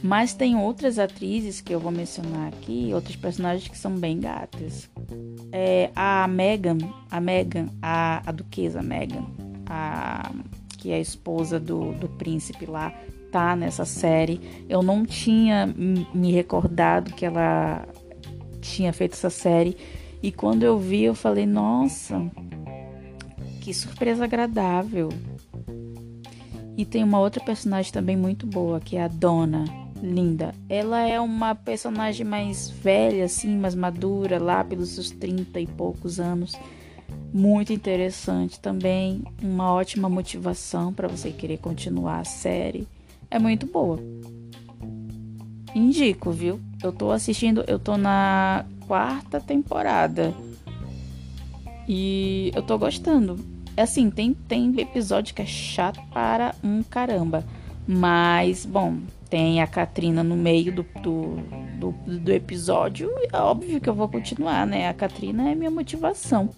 Mas 0.05 0.35
tem 0.35 0.55
outras 0.55 0.99
atrizes 0.99 1.63
que 1.63 1.75
eu 1.75 1.81
vou 1.81 1.91
mencionar 1.91 2.49
aqui, 2.49 2.91
outros 2.93 3.17
personagens 3.17 3.67
que 3.67 3.79
são 3.79 3.93
bem 3.93 4.21
gatas. 4.21 4.91
É, 5.51 5.91
a 5.97 6.29
Megan, 6.29 6.77
a 7.11 7.19
Megan, 7.19 7.69
a, 7.81 8.23
a 8.29 8.31
duquesa 8.31 8.83
Megan, 8.83 9.25
a, 9.67 10.31
que 10.77 10.91
é 10.91 10.97
a 10.97 11.01
esposa 11.01 11.59
do, 11.59 11.93
do 11.93 12.07
príncipe 12.07 12.67
lá, 12.67 12.93
tá 13.33 13.57
nessa 13.57 13.87
série. 13.87 14.43
Eu 14.69 14.83
não 14.83 15.07
tinha 15.07 15.67
me 15.67 16.31
recordado 16.31 17.15
que 17.15 17.25
ela 17.25 17.89
tinha 18.61 18.93
feito 18.93 19.15
essa 19.15 19.31
série. 19.31 19.75
E 20.23 20.31
quando 20.31 20.65
eu 20.65 20.79
vi, 20.79 21.05
eu 21.05 21.15
falei, 21.15 21.47
nossa, 21.47 22.31
que 23.63 23.73
surpresa 23.73 24.25
agradável. 24.25 25.09
E 26.77 26.85
tem 26.85 27.03
uma 27.03 27.21
outra 27.21 27.43
personagem 27.43 27.91
também 27.91 28.19
muito 28.19 28.47
boa, 28.47 28.81
que 28.81 28.99
é 28.99 29.03
a 29.03 29.09
Donna 29.09 29.83
linda. 30.05 30.55
Ela 30.69 31.01
é 31.01 31.19
uma 31.19 31.55
personagem 31.55 32.27
mais 32.27 32.69
velha, 32.69 33.25
assim, 33.25 33.57
mais 33.57 33.75
madura, 33.75 34.39
lá 34.39 34.63
pelos 34.63 34.91
seus 34.91 35.11
30 35.11 35.59
e 35.61 35.67
poucos 35.67 36.21
anos. 36.21 36.53
Muito 37.33 37.73
interessante 37.73 38.61
também. 38.61 39.25
Uma 39.43 39.73
ótima 39.73 40.09
motivação 40.09 40.93
para 40.93 41.09
você 41.09 41.31
querer 41.31 41.59
continuar 41.59 42.21
a 42.21 42.25
série. 42.25 42.87
É 43.31 43.39
muito 43.39 43.67
boa. 43.67 43.99
Indico, 45.75 46.31
viu? 46.31 46.61
Eu 46.83 46.93
tô 46.93 47.11
assistindo, 47.11 47.65
eu 47.67 47.79
tô 47.79 47.97
na 47.97 48.65
quarta 48.87 49.41
temporada. 49.41 50.33
E 51.89 52.53
eu 52.55 52.63
tô 52.63 52.79
gostando. 52.79 53.39
É 53.77 53.83
assim, 53.83 54.09
tem, 54.09 54.35
tem 54.35 54.73
episódio 54.81 55.35
que 55.35 55.43
é 55.43 55.47
chato 55.47 56.01
para 56.13 56.55
um 56.63 56.83
caramba. 56.83 57.45
Mas, 57.87 58.65
bom, 58.65 58.99
tem 59.35 59.61
a 59.61 59.67
Katrina 59.67 60.23
no 60.23 60.37
meio 60.37 60.73
do, 60.73 60.87
do, 61.03 61.39
do, 61.81 61.91
do 62.21 62.33
episódio, 62.33 63.13
é 63.33 63.37
óbvio 63.37 63.81
que 63.81 63.89
eu 63.89 63.95
vou 63.95 64.09
continuar, 64.09 64.65
né? 64.65 64.89
A 64.89 64.95
Katrina 64.95 65.51
é 65.51 65.57
minha 65.57 65.73
motivação. 65.73 66.51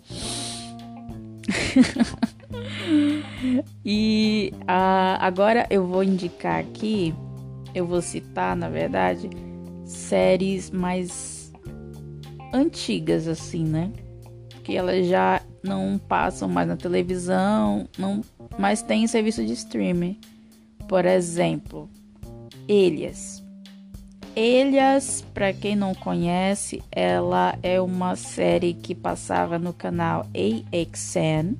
e 3.82 4.52
agora 4.66 5.66
eu 5.70 5.86
vou 5.86 6.04
indicar 6.04 6.60
aqui, 6.60 7.14
eu 7.74 7.86
vou 7.86 8.02
citar, 8.02 8.54
na 8.54 8.68
verdade, 8.68 9.30
séries 9.86 10.70
mais 10.70 11.50
antigas, 12.52 13.26
assim, 13.26 13.64
né? 13.64 13.90
Que 14.62 14.76
elas 14.76 15.06
já 15.06 15.40
não 15.62 15.96
passam 15.96 16.46
mais 16.46 16.68
na 16.68 16.76
televisão, 16.76 17.88
não, 17.96 18.20
mas 18.58 18.82
tem 18.82 19.06
serviço 19.06 19.46
de 19.46 19.54
streaming. 19.54 20.20
Por 20.86 21.06
exemplo, 21.06 21.88
Elias. 22.68 23.44
Elias, 24.34 25.24
para 25.32 25.52
quem 25.52 25.74
não 25.74 25.94
conhece, 25.94 26.82
ela 26.92 27.58
é 27.62 27.80
uma 27.80 28.16
série 28.16 28.74
que 28.74 28.94
passava 28.94 29.58
no 29.58 29.72
canal 29.72 30.26
AXN. 30.34 31.56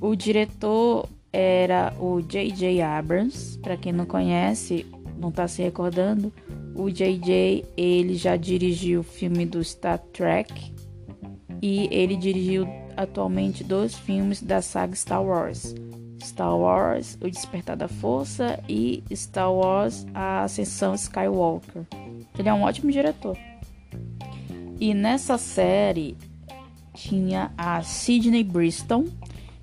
O 0.00 0.16
diretor 0.16 1.06
era 1.32 1.92
o 2.00 2.22
J.J. 2.22 2.80
Abrams. 2.80 3.58
Para 3.58 3.76
quem 3.76 3.92
não 3.92 4.06
conhece, 4.06 4.86
não 5.18 5.28
está 5.28 5.46
se 5.46 5.62
recordando, 5.62 6.32
o 6.74 6.90
J.J. 6.90 7.64
ele 7.76 8.14
já 8.14 8.36
dirigiu 8.36 9.00
o 9.00 9.04
filme 9.04 9.44
do 9.44 9.62
Star 9.62 9.98
Trek 9.98 10.72
e 11.60 11.88
ele 11.90 12.16
dirigiu 12.16 12.66
atualmente 12.96 13.64
dois 13.64 13.94
filmes 13.94 14.42
da 14.42 14.62
saga 14.62 14.94
Star 14.94 15.22
Wars. 15.22 15.74
Star 16.22 16.56
Wars 16.56 17.18
O 17.20 17.30
Despertar 17.30 17.76
da 17.76 17.88
Força 17.88 18.58
e 18.68 19.02
Star 19.12 19.52
Wars 19.52 20.06
A 20.14 20.42
Ascensão 20.42 20.94
Skywalker. 20.94 21.82
Ele 22.38 22.48
é 22.48 22.52
um 22.54 22.62
ótimo 22.62 22.90
diretor. 22.90 23.36
E 24.78 24.92
nessa 24.92 25.38
série 25.38 26.16
tinha 26.94 27.50
a 27.56 27.82
Sidney 27.82 28.44
Bristol, 28.44 29.04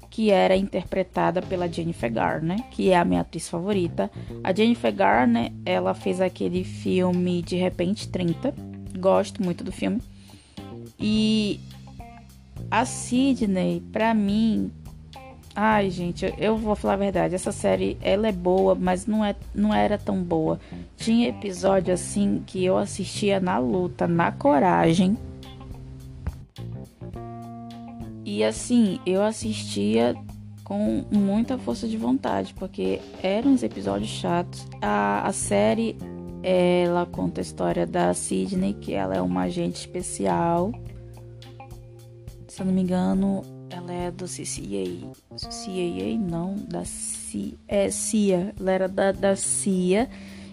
que 0.09 0.29
era 0.29 0.55
interpretada 0.55 1.41
pela 1.41 1.67
Jennifer 1.67 2.11
Garner, 2.11 2.61
que 2.69 2.91
é 2.91 2.97
a 2.97 3.05
minha 3.05 3.21
atriz 3.21 3.49
favorita. 3.49 4.11
A 4.43 4.53
Jennifer 4.53 4.93
Garner, 4.93 5.51
ela 5.65 5.93
fez 5.93 6.21
aquele 6.21 6.63
filme 6.63 7.41
De 7.41 7.55
Repente 7.55 8.07
30. 8.07 8.53
Gosto 8.97 9.43
muito 9.43 9.63
do 9.63 9.71
filme. 9.71 10.01
E 10.99 11.59
a 12.69 12.85
Sidney, 12.85 13.81
para 13.91 14.13
mim, 14.13 14.71
Ai, 15.55 15.91
gente, 15.91 16.33
eu 16.39 16.57
vou 16.57 16.75
falar 16.75 16.95
a 16.95 16.97
verdade. 16.97 17.35
Essa 17.35 17.51
série, 17.51 17.95
ela 18.01 18.27
é 18.27 18.31
boa, 18.31 18.73
mas 18.73 19.05
não, 19.05 19.23
é, 19.23 19.35
não 19.53 19.71
era 19.71 19.99
tão 19.99 20.21
boa. 20.23 20.59
Tinha 20.97 21.29
episódio 21.29 21.93
assim 21.93 22.41
que 22.45 22.65
eu 22.65 22.75
assistia 22.75 23.39
na 23.39 23.59
luta, 23.59 24.07
na 24.07 24.31
coragem. 24.31 25.15
E 28.25 28.43
assim, 28.43 28.99
eu 29.05 29.21
assistia 29.21 30.15
com 30.63 31.03
muita 31.11 31.57
força 31.57 31.87
de 31.87 31.97
vontade, 31.97 32.53
porque 32.55 32.99
eram 33.21 33.51
uns 33.51 33.61
episódios 33.61 34.09
chatos. 34.09 34.65
A, 34.81 35.27
a 35.27 35.31
série 35.31 35.95
Ela 36.41 37.05
conta 37.05 37.39
a 37.39 37.43
história 37.43 37.85
da 37.85 38.13
Sidney, 38.13 38.73
que 38.73 38.93
ela 38.93 39.15
é 39.15 39.21
uma 39.21 39.43
agente 39.43 39.79
especial. 39.79 40.71
Se 42.47 42.61
eu 42.61 42.65
não 42.65 42.73
me 42.73 42.81
engano, 42.81 43.43
ela 43.73 43.91
é 43.91 44.11
do 44.11 44.27
CIA. 44.27 45.11
CIA 45.35 46.17
não, 46.17 46.55
da 46.55 46.85
CIA. 46.85 47.53
É 47.67 47.89
CIA. 47.89 48.53
Ela 48.59 48.71
era 48.71 48.87
da, 48.87 49.11
da 49.11 49.35
CIA. 49.35 50.09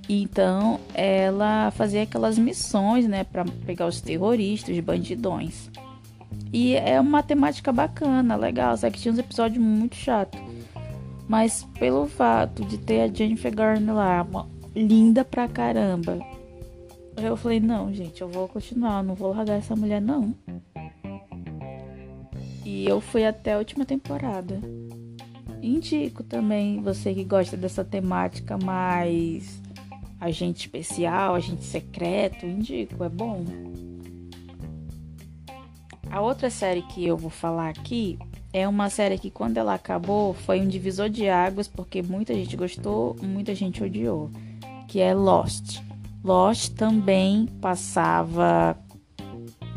Então, 0.09 0.81
ela 0.95 1.71
fazia 1.71 2.03
aquelas 2.03 2.37
missões, 2.37 3.07
né, 3.07 3.23
para 3.23 3.45
pegar 3.65 3.87
os 3.87 4.01
terroristas, 4.01 4.75
os 4.77 4.83
bandidões. 4.83 5.71
E 6.53 6.75
é 6.75 7.01
uma 7.01 7.23
temática 7.23 7.71
bacana, 7.71 8.35
legal, 8.35 8.77
só 8.77 8.91
que 8.91 8.99
tinha 8.99 9.13
uns 9.13 9.19
episódios 9.19 9.63
muito 9.63 9.95
chatos. 9.95 10.41
Mas 11.29 11.65
pelo 11.79 12.09
fato 12.09 12.65
de 12.65 12.77
ter 12.77 13.03
a 13.03 13.07
Jennifer 13.07 13.55
Garner 13.55 13.95
lá, 13.95 14.27
uma, 14.29 14.49
linda 14.75 15.25
pra 15.25 15.47
caramba, 15.47 16.19
eu 17.17 17.37
falei, 17.37 17.61
não, 17.61 17.93
gente, 17.95 18.21
eu 18.21 18.29
vou 18.29 18.49
continuar, 18.49 19.05
não 19.05 19.15
vou 19.15 19.33
largar 19.33 19.59
essa 19.59 19.77
mulher, 19.77 20.01
não. 20.01 20.35
Eu 22.87 23.01
fui 23.01 23.25
até 23.25 23.55
a 23.55 23.59
última 23.59 23.85
temporada. 23.85 24.61
Indico 25.63 26.23
também 26.23 26.81
você 26.81 27.13
que 27.13 27.25
gosta 27.25 27.57
dessa 27.57 27.85
temática 27.85 28.57
mais 28.57 29.61
agente 30.21 30.61
especial, 30.61 31.35
agente 31.35 31.65
secreto, 31.65 32.47
indico, 32.47 33.05
é 33.05 33.09
bom. 33.09 33.45
A 36.11 36.21
outra 36.21 36.51
série 36.51 36.83
que 36.83 37.07
eu 37.07 37.17
vou 37.17 37.31
falar 37.31 37.69
aqui 37.69 38.19
é 38.53 38.67
uma 38.67 38.91
série 38.91 39.17
que 39.17 39.31
quando 39.31 39.59
ela 39.59 39.75
acabou 39.75 40.35
foi 40.35 40.61
um 40.61 40.67
divisor 40.67 41.09
de 41.09 41.29
águas 41.29 41.69
porque 41.69 42.03
muita 42.03 42.35
gente 42.35 42.57
gostou, 42.57 43.17
muita 43.23 43.55
gente 43.55 43.83
odiou, 43.83 44.31
que 44.89 45.01
é 45.01 45.15
Lost. 45.15 45.81
Lost 46.25 46.75
também 46.75 47.47
passava 47.61 48.77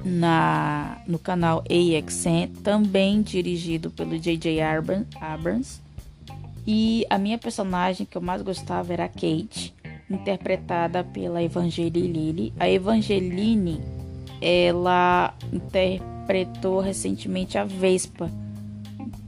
na 0.04 1.02
no 1.08 1.18
canal 1.18 1.64
AXN, 1.70 2.48
também 2.64 3.22
dirigido 3.22 3.90
pelo 3.90 4.18
J.J. 4.18 4.60
Abrams. 4.62 5.82
E 6.66 7.06
a 7.10 7.18
minha 7.18 7.38
personagem 7.38 8.06
que 8.06 8.18
eu 8.18 8.22
mais 8.22 8.42
gostava 8.42 8.94
era 8.94 9.06
a 9.06 9.10
Kate, 9.10 9.74
interpretada 10.10 11.04
pela 11.04 11.44
Evangeline 11.44 12.08
Lilly. 12.08 12.54
A 12.60 12.70
Evangeline, 12.70 13.82
ela 14.42 15.34
interpretou 15.52 16.80
recentemente 16.80 17.58
a 17.58 17.66
Vespa 17.66 18.32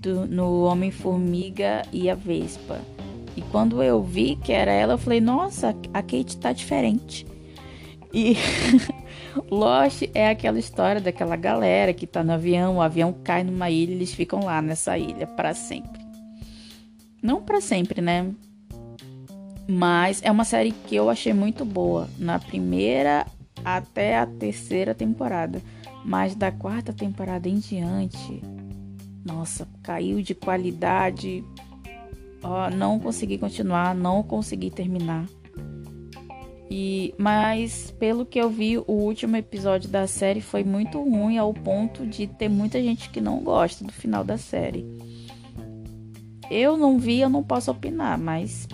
do, 0.01 0.25
no 0.27 0.63
Homem-Formiga 0.63 1.82
e 1.91 2.10
a 2.10 2.15
Vespa. 2.15 2.79
E 3.36 3.41
quando 3.41 3.84
eu 3.84 4.01
vi 4.01 4.38
que 4.38 4.53
era 4.53 4.72
ela, 4.72 4.94
eu 4.94 4.98
falei: 4.98 5.20
Nossa, 5.20 5.75
a 5.94 6.01
Kate 6.01 6.38
tá 6.38 6.53
diferente. 6.53 7.25
E 8.15 8.38
Lost 9.51 10.03
é 10.13 10.29
aquela 10.29 10.57
história 10.57 11.01
daquela 11.01 11.36
galera 11.36 11.93
que 11.93 12.07
tá 12.07 12.24
no 12.24 12.31
avião, 12.31 12.77
o 12.77 12.81
avião 12.81 13.12
cai 13.12 13.43
numa 13.43 13.69
ilha 13.69 13.91
e 13.91 13.95
eles 13.95 14.13
ficam 14.13 14.39
lá 14.45 14.62
nessa 14.62 14.98
ilha 14.98 15.27
para 15.27 15.53
sempre. 15.53 16.01
Não 17.22 17.41
para 17.41 17.60
sempre, 17.60 18.01
né? 18.01 18.31
Mas 19.67 20.22
é 20.24 20.31
uma 20.31 20.45
série 20.45 20.72
que 20.72 20.95
eu 20.95 21.10
achei 21.10 21.34
muito 21.34 21.65
boa. 21.65 22.07
Na 22.17 22.39
primeira 22.39 23.25
até 23.65 24.17
a 24.17 24.25
terceira 24.25 24.95
temporada. 24.95 25.62
Mas 26.05 26.36
da 26.36 26.51
quarta 26.51 26.93
temporada 26.93 27.50
em 27.50 27.57
diante, 27.57 28.41
nossa, 29.25 29.67
caiu 29.84 30.22
de 30.22 30.36
qualidade. 30.36 31.43
Ó, 32.43 32.69
não 32.69 32.98
consegui 32.98 33.39
continuar, 33.39 33.93
não 33.93 34.24
consegui 34.24 34.69
terminar. 34.69 35.25
E 36.69 37.13
mas 37.17 37.91
pelo 38.00 38.25
que 38.25 38.39
eu 38.39 38.50
vi, 38.50 38.77
o 38.77 38.84
último 38.88 39.38
episódio 39.38 39.89
da 39.89 40.07
série 40.07 40.41
foi 40.41 40.63
muito 40.63 41.00
ruim 41.01 41.38
ao 41.38 41.53
ponto 41.53 42.05
de 42.05 42.27
ter 42.27 42.50
muita 42.50 42.81
gente 42.81 43.10
que 43.10 43.22
não 43.22 43.39
gosta 43.39 43.86
do 43.86 43.91
final 43.91 44.24
da 44.24 44.38
série. 44.38 44.86
Eu 46.49 46.78
não 46.78 46.97
vi, 46.99 47.19
eu 47.19 47.30
não 47.30 47.43
posso 47.43 47.71
opinar, 47.71 48.17
mas 48.17 48.67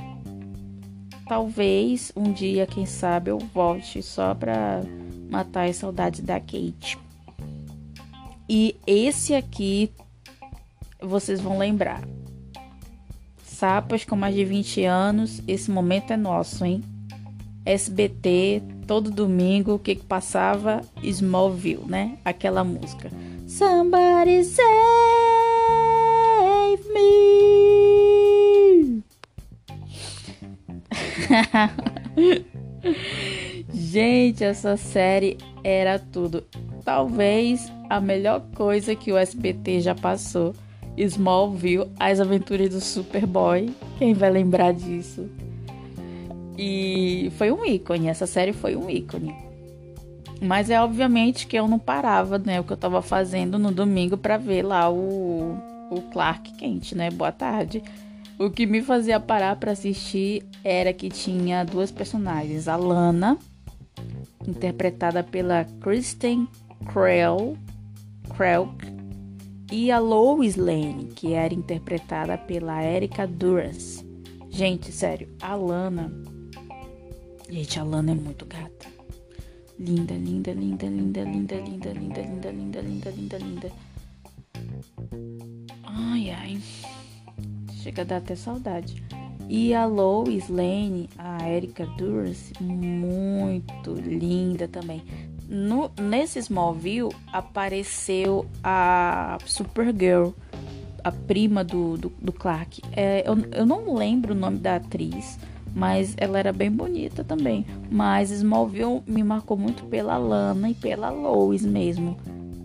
talvez 1.27 2.11
um 2.15 2.31
dia, 2.31 2.67
quem 2.67 2.85
sabe, 2.85 3.31
eu 3.31 3.37
volte 3.37 4.01
só 4.01 4.35
pra 4.35 4.81
matar 5.29 5.69
as 5.69 5.77
saudades 5.77 6.21
da 6.21 6.39
Kate. 6.39 6.97
E 8.49 8.75
esse 8.85 9.33
aqui 9.33 9.91
vocês 11.01 11.39
vão 11.39 11.57
lembrar. 11.57 12.01
Sapas 13.43 14.03
com 14.03 14.15
mais 14.15 14.35
de 14.35 14.43
20 14.43 14.83
anos, 14.83 15.41
esse 15.47 15.71
momento 15.71 16.11
é 16.11 16.17
nosso, 16.17 16.65
hein? 16.65 16.83
SBT, 17.65 18.61
todo 18.87 19.11
domingo, 19.11 19.73
o 19.75 19.79
que, 19.79 19.95
que 19.95 20.05
passava? 20.05 20.81
Smallville, 21.03 21.85
né? 21.85 22.17
Aquela 22.25 22.63
música. 22.63 23.11
Somebody 23.47 24.43
save 24.43 24.63
me! 26.93 27.81
Gente, 33.73 34.43
essa 34.43 34.75
série 34.77 35.37
era 35.63 35.99
tudo. 35.99 36.43
Talvez 36.83 37.71
a 37.89 38.01
melhor 38.01 38.41
coisa 38.55 38.95
que 38.95 39.11
o 39.11 39.17
SBT 39.17 39.81
já 39.81 39.93
passou. 39.93 40.53
Smallville, 40.97 41.89
As 41.99 42.19
Aventuras 42.19 42.69
do 42.69 42.81
Superboy. 42.81 43.69
Quem 43.97 44.13
vai 44.13 44.29
lembrar 44.29 44.73
disso? 44.73 45.29
E 46.63 47.31
foi 47.39 47.51
um 47.51 47.65
ícone, 47.65 48.07
essa 48.07 48.27
série 48.27 48.53
foi 48.53 48.75
um 48.75 48.87
ícone. 48.87 49.33
Mas 50.39 50.69
é 50.69 50.79
obviamente 50.79 51.47
que 51.47 51.57
eu 51.57 51.67
não 51.67 51.79
parava, 51.79 52.37
né, 52.37 52.59
o 52.59 52.63
que 52.63 52.71
eu 52.71 52.77
tava 52.77 53.01
fazendo 53.01 53.57
no 53.57 53.71
domingo 53.71 54.15
para 54.15 54.37
ver 54.37 54.61
lá 54.61 54.87
o, 54.87 55.57
o 55.89 56.01
Clark 56.13 56.53
Kent, 56.53 56.93
né? 56.93 57.09
Boa 57.09 57.31
tarde. 57.31 57.81
O 58.37 58.47
que 58.51 58.67
me 58.67 58.83
fazia 58.83 59.19
parar 59.19 59.55
para 59.55 59.71
assistir 59.71 60.43
era 60.63 60.93
que 60.93 61.09
tinha 61.09 61.63
duas 61.63 61.91
personagens, 61.91 62.67
a 62.67 62.75
Lana, 62.75 63.39
interpretada 64.47 65.23
pela 65.23 65.65
Kristen 65.79 66.47
Krell, 66.93 67.57
Krelk, 68.37 68.85
e 69.71 69.89
a 69.89 69.97
Lois 69.97 70.55
Lane, 70.55 71.05
que 71.15 71.33
era 71.33 71.55
interpretada 71.55 72.37
pela 72.37 72.83
Erika 72.83 73.25
Duras. 73.25 74.05
Gente, 74.49 74.91
sério, 74.91 75.27
a 75.41 75.55
Lana. 75.55 76.30
Gente, 77.51 77.77
a 77.77 77.83
Lana 77.83 78.13
é 78.13 78.15
muito 78.15 78.45
gata. 78.45 78.87
Linda, 79.77 80.13
linda, 80.13 80.53
linda, 80.53 80.85
linda, 80.85 81.21
linda, 81.21 81.55
linda, 81.59 81.91
linda, 81.91 82.21
linda, 82.21 82.49
linda, 82.49 82.81
linda, 82.81 83.09
linda, 83.11 83.37
linda. 83.37 83.71
Ai, 85.83 86.29
ai. 86.29 86.61
Chega 87.73 88.03
a 88.03 88.05
dar 88.05 88.17
até 88.17 88.35
saudade. 88.37 89.03
E 89.49 89.73
a 89.73 89.85
Lois 89.85 90.47
Lane, 90.47 91.09
a 91.17 91.49
Erika 91.49 91.85
Duras, 91.97 92.53
muito 92.61 93.95
linda 93.95 94.69
também. 94.69 95.03
No, 95.49 95.91
nesse 95.99 96.39
Smallville 96.39 97.13
apareceu 97.33 98.45
a 98.63 99.37
Supergirl, 99.45 100.29
a 101.03 101.11
prima 101.11 101.65
do, 101.65 101.97
do, 101.97 102.13
do 102.21 102.31
Clark. 102.31 102.81
É, 102.93 103.27
eu, 103.27 103.37
eu 103.51 103.65
não 103.65 103.93
lembro 103.93 104.33
o 104.33 104.37
nome 104.37 104.57
da 104.57 104.77
atriz, 104.77 105.37
mas 105.73 106.15
ela 106.17 106.39
era 106.39 106.51
bem 106.51 106.71
bonita 106.71 107.23
também. 107.23 107.65
Mas 107.89 108.31
Smallville 108.31 109.01
me 109.07 109.23
marcou 109.23 109.57
muito 109.57 109.85
pela 109.85 110.17
Lana 110.17 110.69
e 110.69 110.73
pela 110.73 111.09
Lois 111.09 111.65
mesmo. 111.65 112.17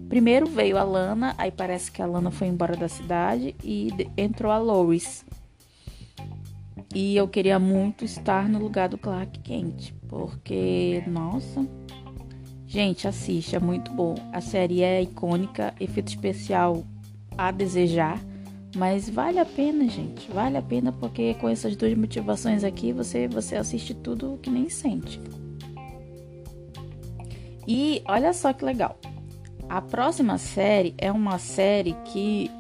Primeiro 0.09 0.47
veio 0.47 0.79
a 0.79 0.85
Lana, 0.85 1.35
aí 1.37 1.51
parece 1.51 1.91
que 1.91 2.01
a 2.01 2.07
Lana 2.07 2.31
foi 2.31 2.47
embora 2.47 2.77
da 2.77 2.89
cidade 2.89 3.55
e 3.63 3.91
entrou 4.17 4.53
a 4.53 4.59
Lois. 4.59 5.25
E 6.95 7.17
eu 7.17 7.27
queria 7.27 7.59
muito 7.59 8.05
estar 8.05 8.49
no 8.49 8.59
lugar 8.59 8.89
do 8.89 8.97
Clark 8.97 9.41
Kent, 9.41 9.93
porque, 10.09 11.03
nossa, 11.07 11.67
Gente, 12.67 13.07
assiste, 13.07 13.55
é 13.55 13.61
muito 13.61 13.93
bom. 13.93 14.17
A 14.33 14.41
série 14.41 14.83
é 14.83 15.01
icônica, 15.01 15.73
efeito 15.79 16.09
especial 16.09 16.85
a 17.39 17.53
desejar, 17.53 18.21
mas 18.77 19.09
vale 19.09 19.39
a 19.39 19.45
pena, 19.45 19.89
gente. 19.89 20.31
Vale 20.31 20.59
a 20.59 20.63
pena 20.63 20.93
porque 20.93 21.35
com 21.35 21.49
essas 21.49 21.75
duas 21.75 21.97
motivações 21.97 22.63
aqui 22.63 22.93
você 22.93 23.27
você 23.27 23.57
assiste 23.57 23.95
tudo 23.95 24.39
que 24.43 24.51
nem 24.51 24.69
sente. 24.69 25.21
E 27.67 28.03
olha 28.07 28.33
só 28.33 28.53
que 28.53 28.65
legal. 28.65 28.99
A 29.69 29.81
próxima 29.81 30.39
série 30.39 30.95
é 30.99 31.11
uma 31.11 31.39
série 31.39 31.97
que 32.05 32.51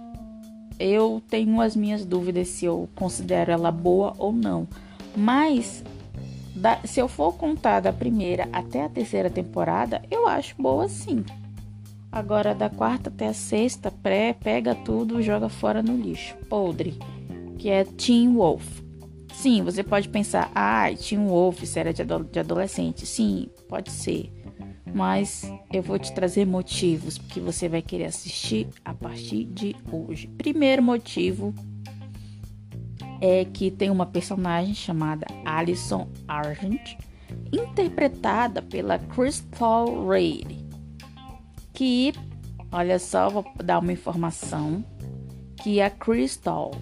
eu 0.78 1.22
tenho 1.28 1.60
as 1.60 1.76
minhas 1.76 2.04
dúvidas 2.04 2.48
se 2.48 2.64
eu 2.64 2.88
considero 2.94 3.52
ela 3.52 3.70
boa 3.70 4.14
ou 4.18 4.32
não. 4.32 4.66
Mas 5.14 5.84
da, 6.54 6.78
se 6.84 6.98
eu 6.98 7.08
for 7.08 7.32
contar 7.34 7.80
da 7.80 7.92
primeira 7.92 8.48
até 8.52 8.82
a 8.82 8.88
terceira 8.88 9.28
temporada, 9.28 10.02
eu 10.10 10.26
acho 10.26 10.54
boa 10.58 10.88
sim. 10.88 11.24
Agora, 12.16 12.54
da 12.54 12.70
quarta 12.70 13.10
até 13.10 13.28
a 13.28 13.34
sexta, 13.34 13.90
pré, 13.90 14.32
pega 14.32 14.74
tudo, 14.74 15.20
joga 15.20 15.50
fora 15.50 15.82
no 15.82 15.94
lixo. 15.94 16.34
Podre. 16.48 16.98
Que 17.58 17.68
é 17.68 17.84
Teen 17.84 18.32
Wolf. 18.32 18.80
Sim, 19.34 19.62
você 19.62 19.84
pode 19.84 20.08
pensar, 20.08 20.50
ah, 20.54 20.86
um 21.12 21.26
Wolf, 21.28 21.62
série 21.64 21.90
ado 21.90 22.24
de 22.24 22.40
adolescente. 22.40 23.04
Sim, 23.04 23.50
pode 23.68 23.90
ser. 23.90 24.32
Mas 24.94 25.52
eu 25.70 25.82
vou 25.82 25.98
te 25.98 26.10
trazer 26.14 26.46
motivos 26.46 27.18
que 27.18 27.38
você 27.38 27.68
vai 27.68 27.82
querer 27.82 28.06
assistir 28.06 28.66
a 28.82 28.94
partir 28.94 29.44
de 29.44 29.76
hoje. 29.92 30.26
Primeiro 30.38 30.82
motivo 30.82 31.52
é 33.20 33.44
que 33.44 33.70
tem 33.70 33.90
uma 33.90 34.06
personagem 34.06 34.74
chamada 34.74 35.26
Alison 35.44 36.08
Argent, 36.26 36.96
interpretada 37.52 38.62
pela 38.62 38.98
Crystal 38.98 40.08
Reid, 40.08 40.65
que, 41.76 42.14
olha 42.72 42.98
só, 42.98 43.28
vou 43.28 43.44
dar 43.62 43.78
uma 43.80 43.92
informação, 43.92 44.82
que 45.62 45.78
a 45.78 45.90
Crystal, 45.90 46.72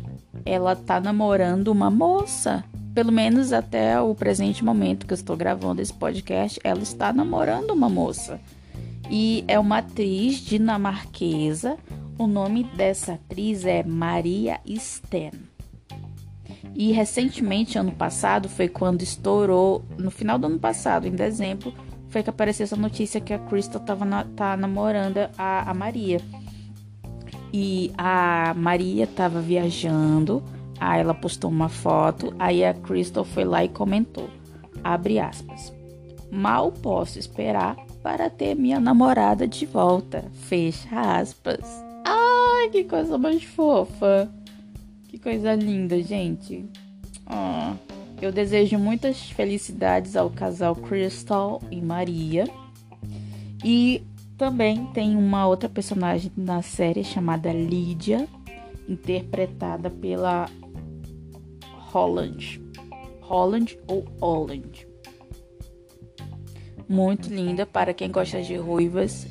ela 0.46 0.76
tá 0.76 1.00
namorando 1.00 1.66
uma 1.66 1.90
moça, 1.90 2.64
pelo 2.94 3.10
menos 3.10 3.52
até 3.52 4.00
o 4.00 4.14
presente 4.14 4.64
momento 4.64 5.04
que 5.04 5.12
eu 5.12 5.16
estou 5.16 5.36
gravando 5.36 5.82
esse 5.82 5.92
podcast, 5.92 6.60
ela 6.62 6.80
está 6.80 7.12
namorando 7.12 7.72
uma 7.72 7.88
moça. 7.88 8.40
E 9.10 9.44
é 9.48 9.58
uma 9.58 9.78
atriz 9.78 10.36
dinamarquesa. 10.36 11.76
O 12.16 12.28
nome 12.28 12.62
dessa 12.62 13.14
atriz 13.14 13.66
é 13.66 13.82
Maria 13.82 14.60
Sten. 14.78 15.32
E 16.72 16.92
recentemente, 16.92 17.76
ano 17.76 17.92
passado, 17.92 18.48
foi 18.48 18.68
quando 18.68 19.02
estourou, 19.02 19.84
no 19.98 20.10
final 20.10 20.38
do 20.38 20.46
ano 20.46 20.58
passado, 20.58 21.08
em 21.08 21.12
dezembro, 21.12 21.74
foi 22.14 22.22
que 22.22 22.30
apareceu 22.30 22.62
essa 22.62 22.76
notícia 22.76 23.20
que 23.20 23.34
a 23.34 23.40
Crystal 23.40 23.80
tava 23.80 24.04
na, 24.04 24.22
tá 24.22 24.56
namorando 24.56 25.18
a, 25.36 25.68
a 25.68 25.74
Maria. 25.74 26.20
E 27.52 27.90
a 27.98 28.54
Maria 28.56 29.04
tava 29.04 29.40
viajando, 29.40 30.40
aí 30.78 31.00
ela 31.00 31.12
postou 31.12 31.50
uma 31.50 31.68
foto, 31.68 32.32
aí 32.38 32.64
a 32.64 32.72
Crystal 32.72 33.24
foi 33.24 33.44
lá 33.44 33.64
e 33.64 33.68
comentou, 33.68 34.30
abre 34.84 35.18
aspas, 35.18 35.72
mal 36.30 36.70
posso 36.70 37.18
esperar 37.18 37.74
para 38.00 38.30
ter 38.30 38.54
minha 38.54 38.78
namorada 38.78 39.48
de 39.48 39.66
volta, 39.66 40.24
fecha 40.34 41.18
aspas. 41.18 41.64
Ai, 42.04 42.68
que 42.70 42.84
coisa 42.84 43.18
mais 43.18 43.42
fofa. 43.42 44.32
Que 45.08 45.18
coisa 45.18 45.52
linda, 45.56 46.00
gente. 46.00 46.64
Oh, 47.26 47.74
eu 48.20 48.32
desejo 48.32 48.78
muitas 48.78 49.30
felicidades 49.30 50.16
ao 50.16 50.30
casal 50.30 50.74
Crystal 50.74 51.60
e 51.70 51.80
Maria. 51.80 52.48
E 53.64 54.02
também 54.36 54.86
tem 54.86 55.16
uma 55.16 55.46
outra 55.46 55.68
personagem 55.68 56.30
na 56.36 56.62
série 56.62 57.04
chamada 57.04 57.52
Lídia, 57.52 58.28
interpretada 58.88 59.90
pela 59.90 60.48
Holland. 61.92 62.60
Holland 63.20 63.78
ou 63.86 64.04
Holland. 64.20 64.86
Muito 66.88 67.32
linda 67.32 67.64
para 67.64 67.94
quem 67.94 68.10
gosta 68.10 68.42
de 68.42 68.56
ruivas. 68.56 69.26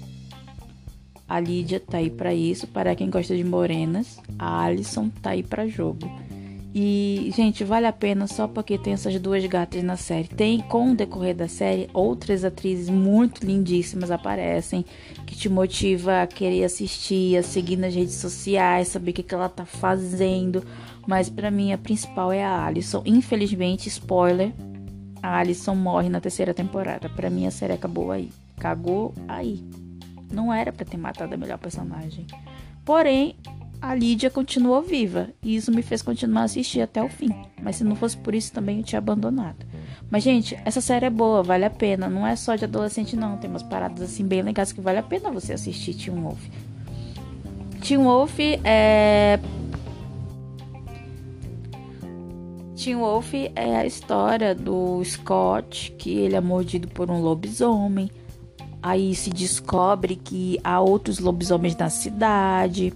A 1.28 1.40
Lídia 1.40 1.80
tá 1.80 1.98
aí 1.98 2.10
para 2.10 2.34
isso. 2.34 2.68
Para 2.68 2.96
quem 2.96 3.10
gosta 3.10 3.36
de 3.36 3.44
morenas, 3.44 4.20
a 4.38 4.64
Alison 4.64 5.10
tá 5.10 5.32
aí 5.32 5.44
para 5.44 5.68
jogo. 5.68 6.10
E, 6.76 7.32
gente, 7.36 7.64
vale 7.64 7.86
a 7.86 7.94
pena 7.94 8.26
só 8.26 8.48
porque 8.48 8.80
tem 8.80 8.94
essas 8.94 9.20
duas 9.20 9.46
gatas 9.46 9.84
na 9.84 9.96
série. 9.96 10.28
Tem, 10.28 10.60
com 10.60 10.92
o 10.92 10.96
decorrer 10.96 11.36
da 11.36 11.48
série, 11.48 11.88
outras 11.94 12.44
atrizes 12.44 12.90
muito 12.90 13.46
lindíssimas 13.46 14.10
aparecem, 14.10 14.84
que 15.28 15.36
te 15.36 15.48
motiva 15.48 16.24
a 16.24 16.28
querer 16.28 16.64
assistir, 16.64 17.38
a 17.38 17.44
seguir 17.44 17.78
nas 17.78 17.94
redes 17.94 18.16
sociais, 18.16 18.88
saber 18.88 19.12
o 19.12 19.14
que, 19.14 19.22
que 19.22 19.36
ela 19.36 19.50
tá 19.50 19.66
fazendo. 19.66 20.64
Mas 21.06 21.30
para 21.30 21.52
mim 21.52 21.72
a 21.72 21.78
principal 21.78 22.32
é 22.32 22.44
a 22.44 22.66
Alison. 22.66 23.04
Infelizmente, 23.06 23.88
spoiler, 23.88 24.52
a 25.22 25.38
Alison 25.38 25.76
morre 25.76 26.10
na 26.10 26.20
terceira 26.20 26.56
temporada. 26.56 27.08
Para 27.08 27.30
mim 27.30 27.46
a 27.46 27.52
série 27.52 27.74
acabou 27.74 28.12
aí. 28.12 28.32
Cagou 28.58 29.14
aí. 29.28 29.64
Não 30.32 30.52
era 30.52 30.74
para 30.74 30.86
ter 30.86 30.98
matado 30.98 31.36
a 31.36 31.38
melhor 31.38 31.60
personagem. 31.60 32.26
Porém, 32.84 33.36
a 33.84 33.94
Lídia 33.94 34.30
continuou 34.30 34.82
viva 34.82 35.32
e 35.44 35.58
isso 35.58 35.70
me 35.70 35.82
fez 35.82 36.02
continuar 36.02 36.44
a 36.44 36.46
assistir 36.46 36.80
até 36.80 37.04
o 37.04 37.10
fim. 37.10 37.28
Mas 37.62 37.76
se 37.76 37.84
não 37.84 37.98
fosse 37.98 38.16
por 38.16 38.34
isso 38.34 38.54
também 38.54 38.78
eu 38.78 38.84
tinha 38.86 38.98
abandonado. 38.98 39.66
Mas 40.10 40.24
gente, 40.24 40.58
essa 40.64 40.80
série 40.80 41.06
é 41.06 41.10
boa, 41.10 41.44
vale 41.44 41.66
a 41.66 41.70
pena. 41.70 42.08
Não 42.08 42.26
é 42.26 42.34
só 42.38 42.56
de 42.56 42.64
adolescente 42.64 43.18
não, 43.18 43.36
tem 43.36 43.50
umas 43.50 43.62
paradas 43.62 44.02
assim 44.02 44.26
bem 44.26 44.42
legais 44.42 44.72
que 44.72 44.80
vale 44.80 45.00
a 45.00 45.04
pena 45.04 45.30
você 45.30 45.52
assistir 45.52 45.96
Teen 45.96 46.18
Wolf. 46.18 46.40
Teen 47.82 47.98
Wolf 47.98 48.40
é 48.64 49.38
Teen 52.78 52.96
Wolf 52.96 53.34
é 53.34 53.76
a 53.76 53.86
história 53.86 54.56
do 54.56 55.04
Scott, 55.04 55.94
que 55.98 56.20
ele 56.20 56.38
é 56.38 56.42
mordido 56.42 56.88
por 56.88 57.12
um 57.12 57.20
lobisomem. 57.20 58.10
Aí 58.82 59.14
se 59.14 59.30
descobre 59.30 60.16
que 60.16 60.58
há 60.64 60.80
outros 60.80 61.20
lobisomens 61.20 61.76
na 61.76 61.90
cidade. 61.90 62.94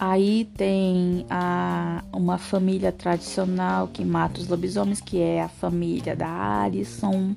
Aí 0.00 0.46
tem 0.56 1.26
a, 1.28 2.02
uma 2.10 2.38
família 2.38 2.90
tradicional 2.90 3.86
que 3.86 4.02
mata 4.02 4.40
os 4.40 4.48
lobisomens, 4.48 4.98
que 4.98 5.20
é 5.20 5.42
a 5.42 5.48
família 5.50 6.16
da 6.16 6.62
Alison. 6.62 7.36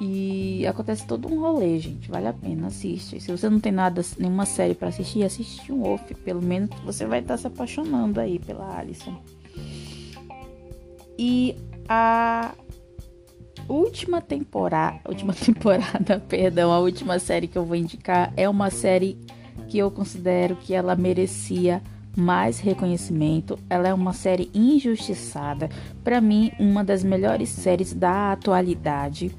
E 0.00 0.64
acontece 0.68 1.04
todo 1.04 1.26
um 1.26 1.40
rolê, 1.40 1.80
gente. 1.80 2.08
Vale 2.08 2.28
a 2.28 2.32
pena, 2.32 2.68
assiste. 2.68 3.20
Se 3.20 3.32
você 3.32 3.50
não 3.50 3.58
tem 3.58 3.72
nada, 3.72 4.04
nenhuma 4.16 4.46
série 4.46 4.72
para 4.72 4.86
assistir, 4.86 5.24
assiste 5.24 5.72
um 5.72 5.82
Wolf. 5.82 6.02
Pelo 6.24 6.40
menos 6.40 6.70
você 6.84 7.04
vai 7.04 7.18
estar 7.18 7.36
se 7.36 7.48
apaixonando 7.48 8.20
aí 8.20 8.38
pela 8.38 8.78
Alison. 8.78 9.20
E 11.18 11.56
a 11.88 12.54
última 13.68 14.20
temporada, 14.20 15.00
última 15.08 15.34
temporada, 15.34 16.20
perdão, 16.20 16.70
a 16.70 16.78
última 16.78 17.18
série 17.18 17.48
que 17.48 17.58
eu 17.58 17.64
vou 17.64 17.74
indicar 17.74 18.32
é 18.36 18.48
uma 18.48 18.70
série 18.70 19.18
que 19.68 19.78
eu 19.78 19.90
considero 19.90 20.56
que 20.56 20.74
ela 20.74 20.96
merecia 20.96 21.82
mais 22.16 22.58
reconhecimento. 22.58 23.58
Ela 23.70 23.88
é 23.88 23.94
uma 23.94 24.12
série 24.12 24.50
injustiçada, 24.54 25.68
para 26.02 26.20
mim 26.20 26.50
uma 26.58 26.82
das 26.82 27.04
melhores 27.04 27.48
séries 27.48 27.92
da 27.92 28.32
atualidade. 28.32 29.30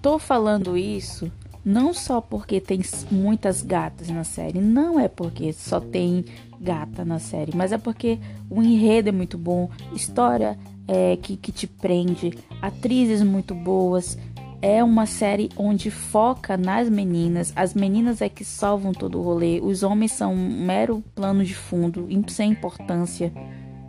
Tô 0.00 0.18
falando 0.18 0.76
isso 0.76 1.30
não 1.64 1.92
só 1.92 2.20
porque 2.20 2.60
tem 2.60 2.80
muitas 3.10 3.62
gatas 3.62 4.08
na 4.08 4.24
série, 4.24 4.58
não 4.58 4.98
é 4.98 5.06
porque 5.06 5.52
só 5.52 5.78
tem 5.78 6.24
gata 6.58 7.04
na 7.04 7.18
série, 7.18 7.54
mas 7.54 7.72
é 7.72 7.78
porque 7.78 8.18
o 8.48 8.62
enredo 8.62 9.10
é 9.10 9.12
muito 9.12 9.36
bom, 9.36 9.68
história 9.92 10.58
é, 10.88 11.18
que, 11.18 11.36
que 11.36 11.52
te 11.52 11.66
prende, 11.66 12.32
atrizes 12.62 13.22
muito 13.22 13.54
boas. 13.54 14.16
É 14.60 14.82
uma 14.82 15.06
série 15.06 15.50
onde 15.56 15.90
foca 15.90 16.56
nas 16.56 16.88
meninas. 16.88 17.52
As 17.54 17.74
meninas 17.74 18.20
é 18.20 18.28
que 18.28 18.44
salvam 18.44 18.92
todo 18.92 19.18
o 19.18 19.22
rolê. 19.22 19.60
Os 19.60 19.84
homens 19.84 20.12
são 20.12 20.34
um 20.34 20.64
mero 20.64 21.02
plano 21.14 21.44
de 21.44 21.54
fundo, 21.54 22.08
sem 22.28 22.50
importância. 22.50 23.32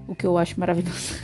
O 0.07 0.13
que 0.13 0.27
eu 0.27 0.37
acho 0.37 0.59
maravilhoso. 0.59 1.15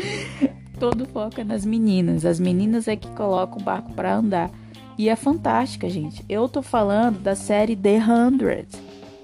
todo 0.80 1.06
foca 1.06 1.44
nas 1.44 1.64
meninas. 1.64 2.24
As 2.24 2.40
meninas 2.40 2.88
é 2.88 2.96
que 2.96 3.08
colocam 3.10 3.58
o 3.58 3.62
barco 3.62 3.92
para 3.92 4.14
andar. 4.14 4.50
E 4.96 5.08
é 5.08 5.16
fantástica, 5.16 5.90
gente. 5.90 6.24
Eu 6.28 6.48
tô 6.48 6.62
falando 6.62 7.18
da 7.18 7.34
série 7.34 7.76
The 7.76 7.98
Hundred. 7.98 8.66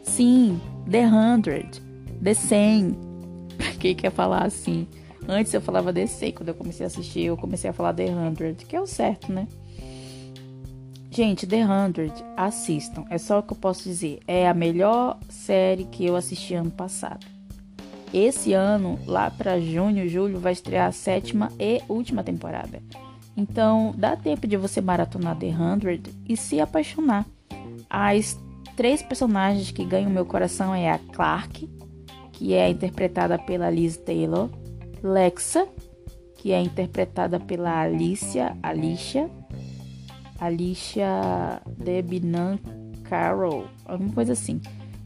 Sim, 0.03 0.61
The 0.91 1.07
Hundred. 1.07 1.81
The 2.23 2.35
100. 2.35 2.97
Pra 3.57 3.73
quem 3.79 3.95
quer 3.95 4.11
falar 4.11 4.45
assim? 4.45 4.87
Antes 5.27 5.55
eu 5.55 5.61
falava 5.61 5.93
DC, 5.93 6.33
quando 6.33 6.49
eu 6.49 6.55
comecei 6.55 6.85
a 6.85 6.89
assistir, 6.89 7.23
eu 7.23 7.37
comecei 7.37 7.71
a 7.71 7.73
falar 7.73 7.95
The 7.95 8.07
Hundred, 8.07 8.67
que 8.67 8.75
é 8.75 8.81
o 8.81 8.87
certo, 8.87 9.33
né? 9.33 9.47
Gente, 11.15 11.47
The 11.47 11.63
Hundred, 11.67 12.25
assistam. 12.35 13.05
É 13.11 13.19
só 13.19 13.41
o 13.41 13.43
que 13.43 13.53
eu 13.53 13.57
posso 13.59 13.83
dizer. 13.83 14.21
É 14.27 14.49
a 14.49 14.55
melhor 14.55 15.19
série 15.29 15.85
que 15.85 16.07
eu 16.07 16.17
assisti 16.17 16.55
ano 16.55 16.71
passado. 16.71 17.27
Esse 18.15 18.55
ano, 18.55 18.99
lá 19.07 19.31
para 19.31 19.61
junho, 19.61 20.09
julho, 20.09 20.41
vai 20.41 20.55
estrear 20.55 20.89
a 20.89 20.93
sétima 20.93 21.53
e 21.61 21.83
última 21.87 22.25
temporada. 22.25 22.83
Então, 23.37 23.95
dá 23.95 24.17
tempo 24.17 24.47
de 24.47 24.57
você 24.57 24.81
maratonar 24.81 25.37
The 25.37 25.49
Hundred 25.49 26.11
e 26.27 26.35
se 26.35 26.59
apaixonar. 26.61 27.27
As 27.91 28.41
três 28.75 29.03
personagens 29.03 29.71
que 29.71 29.85
ganham 29.85 30.11
meu 30.11 30.25
coração 30.25 30.75
é 30.75 30.91
a 30.91 30.99
Clark, 30.99 31.69
que 32.33 32.55
é 32.55 32.71
interpretada 32.71 33.39
pela 33.39 33.69
Liz 33.69 33.99
Taylor, 33.99 34.49
Lexa, 35.03 35.69
que 36.39 36.53
é 36.53 36.61
interpretada 36.61 37.39
pela 37.39 37.83
Alicia, 37.83 38.57
Alicia, 38.63 39.31
Alicia 40.43 41.63
Debinan 41.79 42.59
Carroll, 43.05 43.69
alguma 43.85 44.13
coisa 44.13 44.33
assim. 44.33 44.61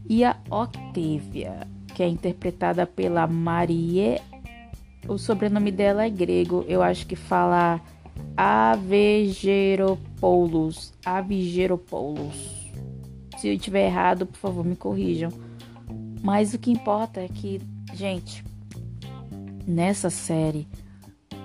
E 0.09 0.23
a 0.23 0.35
Octavia, 0.49 1.67
que 1.93 2.01
é 2.01 2.07
interpretada 2.07 2.87
pela 2.87 3.27
Marie. 3.27 4.19
O 5.07 5.19
sobrenome 5.19 5.71
dela 5.71 6.05
é 6.05 6.09
grego, 6.09 6.65
eu 6.67 6.81
acho 6.81 7.05
que 7.05 7.15
fala 7.15 7.79
Avegeropoulos. 8.35 10.91
Avegeropoulos. 11.05 12.71
Se 13.37 13.49
eu 13.49 13.53
estiver 13.53 13.85
errado, 13.85 14.25
por 14.25 14.37
favor, 14.37 14.65
me 14.65 14.75
corrijam. 14.75 15.31
Mas 16.23 16.55
o 16.55 16.57
que 16.57 16.71
importa 16.71 17.21
é 17.21 17.27
que, 17.27 17.61
gente, 17.93 18.43
nessa 19.67 20.09
série 20.09 20.67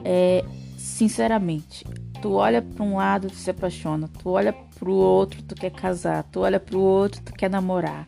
é, 0.03 0.43
sinceramente, 0.79 1.85
tu 2.23 2.35
olha 2.35 2.63
para 2.63 2.85
um 2.85 2.97
lado, 2.97 3.29
tu 3.29 3.35
se 3.35 3.51
apaixona, 3.51 4.09
tu 4.09 4.31
olha 4.31 4.53
para 4.53 4.89
o 4.89 4.95
outro, 4.95 5.43
tu 5.43 5.57
quer 5.57 5.73
casar, 5.73 6.23
tu 6.23 6.41
olha 6.41 6.61
para 6.61 6.79
o 6.79 6.81
outro, 6.81 7.21
tu 7.21 7.33
quer 7.33 7.51
namorar. 7.51 8.07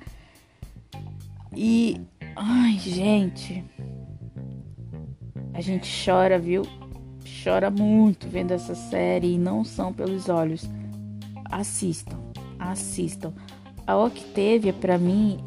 E 1.53 2.00
ai, 2.37 2.79
gente, 2.79 3.64
a 5.53 5.61
gente 5.61 5.90
chora, 6.05 6.38
viu? 6.38 6.62
Chora 7.42 7.70
muito 7.70 8.29
vendo 8.29 8.53
essa 8.53 8.74
série 8.74 9.35
e 9.35 9.38
não 9.38 9.64
são 9.64 9.92
pelos 9.92 10.29
olhos. 10.29 10.70
Assistam, 11.50 12.18
assistam. 12.59 13.35
A 13.85 13.96
Octavia 13.96 14.72
para 14.72 14.96
mim, 14.96 15.42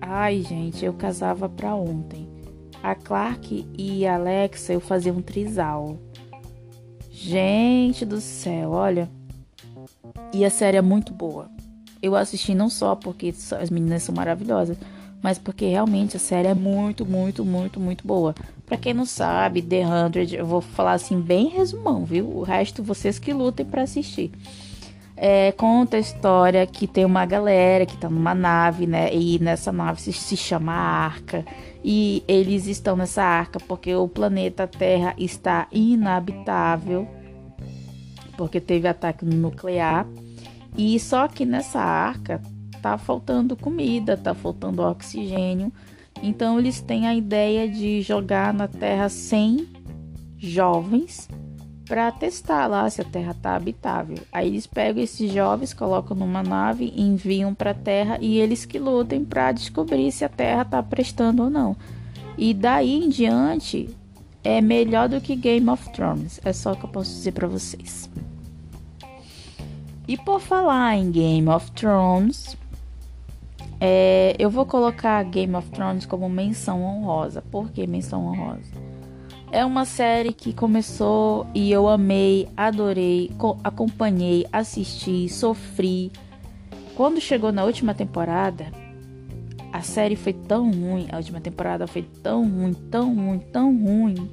ai, 0.00 0.40
gente, 0.42 0.84
eu 0.84 0.94
casava 0.94 1.48
para 1.48 1.74
ontem. 1.74 2.28
A 2.82 2.94
Clark 2.94 3.66
e 3.76 4.06
a 4.06 4.14
Alexa 4.14 4.72
eu 4.72 4.80
fazia 4.80 5.12
um 5.12 5.20
trisal. 5.20 5.98
Gente 7.18 8.04
do 8.04 8.20
céu, 8.20 8.72
olha. 8.72 9.08
E 10.34 10.44
a 10.44 10.50
série 10.50 10.76
é 10.76 10.82
muito 10.82 11.14
boa. 11.14 11.50
Eu 12.02 12.14
assisti 12.14 12.54
não 12.54 12.68
só 12.68 12.94
porque 12.94 13.34
as 13.58 13.70
meninas 13.70 14.02
são 14.02 14.14
maravilhosas, 14.14 14.76
mas 15.22 15.38
porque 15.38 15.66
realmente 15.66 16.18
a 16.18 16.20
série 16.20 16.48
é 16.48 16.54
muito, 16.54 17.06
muito, 17.06 17.42
muito, 17.42 17.80
muito 17.80 18.06
boa. 18.06 18.34
Para 18.66 18.76
quem 18.76 18.92
não 18.92 19.06
sabe, 19.06 19.62
The 19.62 19.86
Hundred, 19.86 20.36
eu 20.36 20.44
vou 20.44 20.60
falar 20.60 20.92
assim 20.92 21.18
bem 21.18 21.48
resumão, 21.48 22.04
viu? 22.04 22.28
O 22.28 22.42
resto 22.42 22.82
vocês 22.82 23.18
que 23.18 23.32
lutem 23.32 23.64
para 23.64 23.82
assistir. 23.82 24.30
É, 25.16 25.50
conta 25.52 25.96
a 25.96 26.00
história 26.00 26.66
que 26.66 26.86
tem 26.86 27.04
uma 27.04 27.24
galera 27.24 27.86
que 27.86 27.96
tá 27.96 28.10
numa 28.10 28.34
nave, 28.34 28.86
né? 28.86 29.14
E 29.14 29.38
nessa 29.38 29.72
nave 29.72 30.00
se, 30.00 30.12
se 30.12 30.36
chama 30.36 30.72
Arca. 30.72 31.44
E 31.82 32.22
eles 32.28 32.66
estão 32.66 32.96
nessa 32.96 33.22
arca 33.22 33.58
porque 33.60 33.94
o 33.94 34.06
planeta 34.06 34.66
Terra 34.66 35.14
está 35.16 35.66
inabitável. 35.72 37.08
Porque 38.36 38.60
teve 38.60 38.86
ataque 38.86 39.24
nuclear. 39.24 40.06
E 40.76 41.00
só 41.00 41.26
que 41.26 41.46
nessa 41.46 41.80
arca 41.80 42.42
tá 42.82 42.98
faltando 42.98 43.56
comida, 43.56 44.18
tá 44.18 44.34
faltando 44.34 44.82
oxigênio. 44.82 45.72
Então 46.22 46.58
eles 46.58 46.82
têm 46.82 47.06
a 47.06 47.14
ideia 47.14 47.66
de 47.68 48.02
jogar 48.02 48.52
na 48.52 48.68
Terra 48.68 49.08
100 49.08 49.66
jovens 50.36 51.28
para 51.86 52.10
testar 52.10 52.66
lá 52.66 52.88
se 52.90 53.00
a 53.00 53.04
Terra 53.04 53.30
está 53.30 53.54
habitável. 53.54 54.18
Aí 54.32 54.48
eles 54.48 54.66
pegam 54.66 55.02
esses 55.02 55.32
jovens, 55.32 55.72
colocam 55.72 56.16
numa 56.16 56.42
nave, 56.42 56.92
enviam 56.96 57.54
para 57.54 57.70
a 57.70 57.74
Terra 57.74 58.18
e 58.20 58.38
eles 58.38 58.64
que 58.64 58.78
lutem 58.78 59.24
para 59.24 59.52
descobrir 59.52 60.10
se 60.12 60.24
a 60.24 60.28
Terra 60.28 60.62
está 60.62 60.82
prestando 60.82 61.44
ou 61.44 61.50
não. 61.50 61.76
E 62.36 62.52
daí 62.52 63.04
em 63.04 63.08
diante 63.08 63.88
é 64.42 64.60
melhor 64.60 65.08
do 65.08 65.20
que 65.20 65.36
Game 65.36 65.68
of 65.70 65.90
Thrones. 65.92 66.40
É 66.44 66.52
só 66.52 66.72
o 66.72 66.76
que 66.76 66.84
eu 66.84 66.90
posso 66.90 67.10
dizer 67.10 67.32
para 67.32 67.48
vocês. 67.48 68.10
E 70.08 70.16
por 70.16 70.40
falar 70.40 70.96
em 70.96 71.10
Game 71.10 71.48
of 71.48 71.70
Thrones, 71.72 72.56
é, 73.80 74.34
eu 74.38 74.48
vou 74.50 74.66
colocar 74.66 75.22
Game 75.24 75.54
of 75.54 75.68
Thrones 75.70 76.06
como 76.06 76.28
menção 76.28 76.82
honrosa. 76.82 77.42
Por 77.42 77.70
que 77.70 77.86
menção 77.86 78.26
honrosa? 78.26 78.85
É 79.56 79.64
uma 79.64 79.86
série 79.86 80.34
que 80.34 80.52
começou 80.52 81.46
e 81.54 81.72
eu 81.72 81.88
amei, 81.88 82.46
adorei, 82.54 83.30
acompanhei, 83.64 84.46
assisti, 84.52 85.30
sofri. 85.30 86.12
Quando 86.94 87.22
chegou 87.22 87.50
na 87.50 87.64
última 87.64 87.94
temporada, 87.94 88.66
a 89.72 89.80
série 89.80 90.14
foi 90.14 90.34
tão 90.34 90.70
ruim, 90.70 91.08
a 91.10 91.16
última 91.16 91.40
temporada 91.40 91.86
foi 91.86 92.02
tão 92.02 92.46
ruim, 92.46 92.74
tão 92.74 93.14
ruim, 93.14 93.38
tão 93.50 93.74
ruim, 93.74 94.30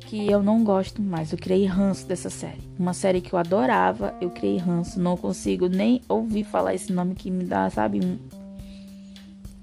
que 0.00 0.30
eu 0.30 0.42
não 0.42 0.62
gosto 0.62 1.00
mais. 1.00 1.32
Eu 1.32 1.38
criei 1.38 1.64
ranço 1.64 2.06
dessa 2.06 2.28
série. 2.28 2.60
Uma 2.78 2.92
série 2.92 3.22
que 3.22 3.32
eu 3.32 3.38
adorava, 3.38 4.14
eu 4.20 4.28
criei 4.28 4.58
ranço. 4.58 5.00
Não 5.00 5.16
consigo 5.16 5.68
nem 5.68 6.02
ouvir 6.06 6.44
falar 6.44 6.74
esse 6.74 6.92
nome 6.92 7.14
que 7.14 7.30
me 7.30 7.44
dá, 7.44 7.70
sabe? 7.70 8.00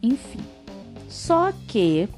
Enfim. 0.01 0.39
Só 1.07 1.51
que 1.67 2.09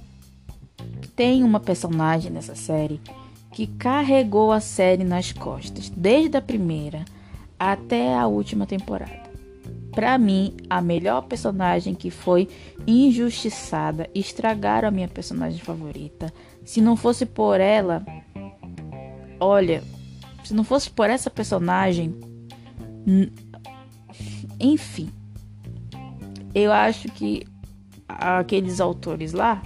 tem 1.18 1.44
uma 1.44 1.60
personagem 1.60 2.32
nessa 2.32 2.56
série 2.56 3.02
que 3.52 3.66
carregou 3.66 4.52
a 4.52 4.60
série 4.60 5.04
nas 5.04 5.34
costas, 5.34 5.90
desde 5.90 6.38
a 6.38 6.42
primeira 6.42 7.04
até 7.60 8.14
a 8.14 8.28
última 8.28 8.68
temporada. 8.68 9.28
Para 9.92 10.16
mim, 10.20 10.56
a 10.70 10.80
melhor 10.80 11.24
personagem 11.24 11.96
que 11.96 12.12
foi 12.12 12.48
injustiçada, 12.86 14.08
estragaram 14.14 14.90
a 14.90 14.92
minha 14.92 15.08
personagem 15.08 15.60
favorita. 15.60 16.32
Se 16.64 16.82
não 16.82 16.96
fosse 16.96 17.26
por 17.26 17.60
ela, 17.60 18.06
olha, 19.40 19.84
se 20.44 20.54
não 20.54 20.64
fosse 20.64 20.88
por 20.92 21.10
essa 21.10 21.32
personagem, 21.32 22.14
enfim, 24.60 25.10
eu 26.54 26.72
acho 26.72 27.08
que 27.10 27.48
aqueles 28.08 28.80
autores 28.80 29.34
lá 29.34 29.64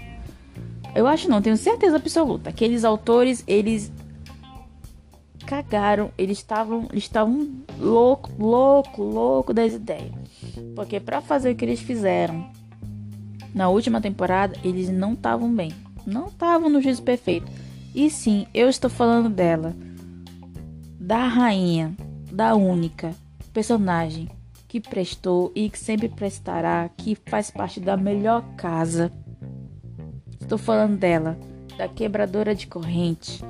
eu 0.95 1.08
acho 1.08 1.30
não, 1.30 1.41
tenho 1.41 1.58
certeza 1.58 1.95
absoluta. 1.95 2.49
Aqueles 2.49 2.84
autores, 2.84 3.43
eles 3.47 3.91
cagaram, 5.45 6.12
eles 6.17 6.38
estavam 6.38 6.88
estavam 6.93 7.63
louco, 7.80 8.32
louco, 8.39 9.04
louco 9.04 9.54
das 9.54 9.73
ideias. 9.73 10.12
Porque 10.75 10.99
para 10.99 11.21
fazer 11.21 11.51
o 11.51 11.56
que 11.56 11.65
eles 11.65 11.80
fizeram 11.80 12.49
na 13.54 13.69
última 13.69 13.99
temporada, 13.99 14.56
eles 14.63 14.89
não 14.89 15.13
estavam 15.13 15.54
bem. 15.54 15.73
Não 16.06 16.27
estavam 16.27 16.69
no 16.69 16.82
juízo 16.82 17.04
perfeito. 17.04 17.51
E 17.93 18.10
sim, 18.10 18.47
eu 18.54 18.69
estou 18.69 18.89
falando 18.89 19.30
dela. 19.30 19.75
Da 20.99 21.27
rainha, 21.27 21.93
da 22.32 22.56
única 22.56 23.13
personagem 23.51 24.30
que 24.67 24.80
prestou 24.80 25.51
e 25.54 25.69
que 25.69 25.77
sempre 25.77 26.08
prestará, 26.08 26.89
que 26.95 27.17
faz 27.25 27.51
parte 27.51 27.80
da 27.82 27.97
melhor 27.97 28.41
casa 28.56 29.12
Estou 30.51 30.59
falando 30.59 30.97
dela, 30.97 31.39
da 31.77 31.87
quebradora 31.87 32.53
de 32.53 32.67
corrente, 32.67 33.41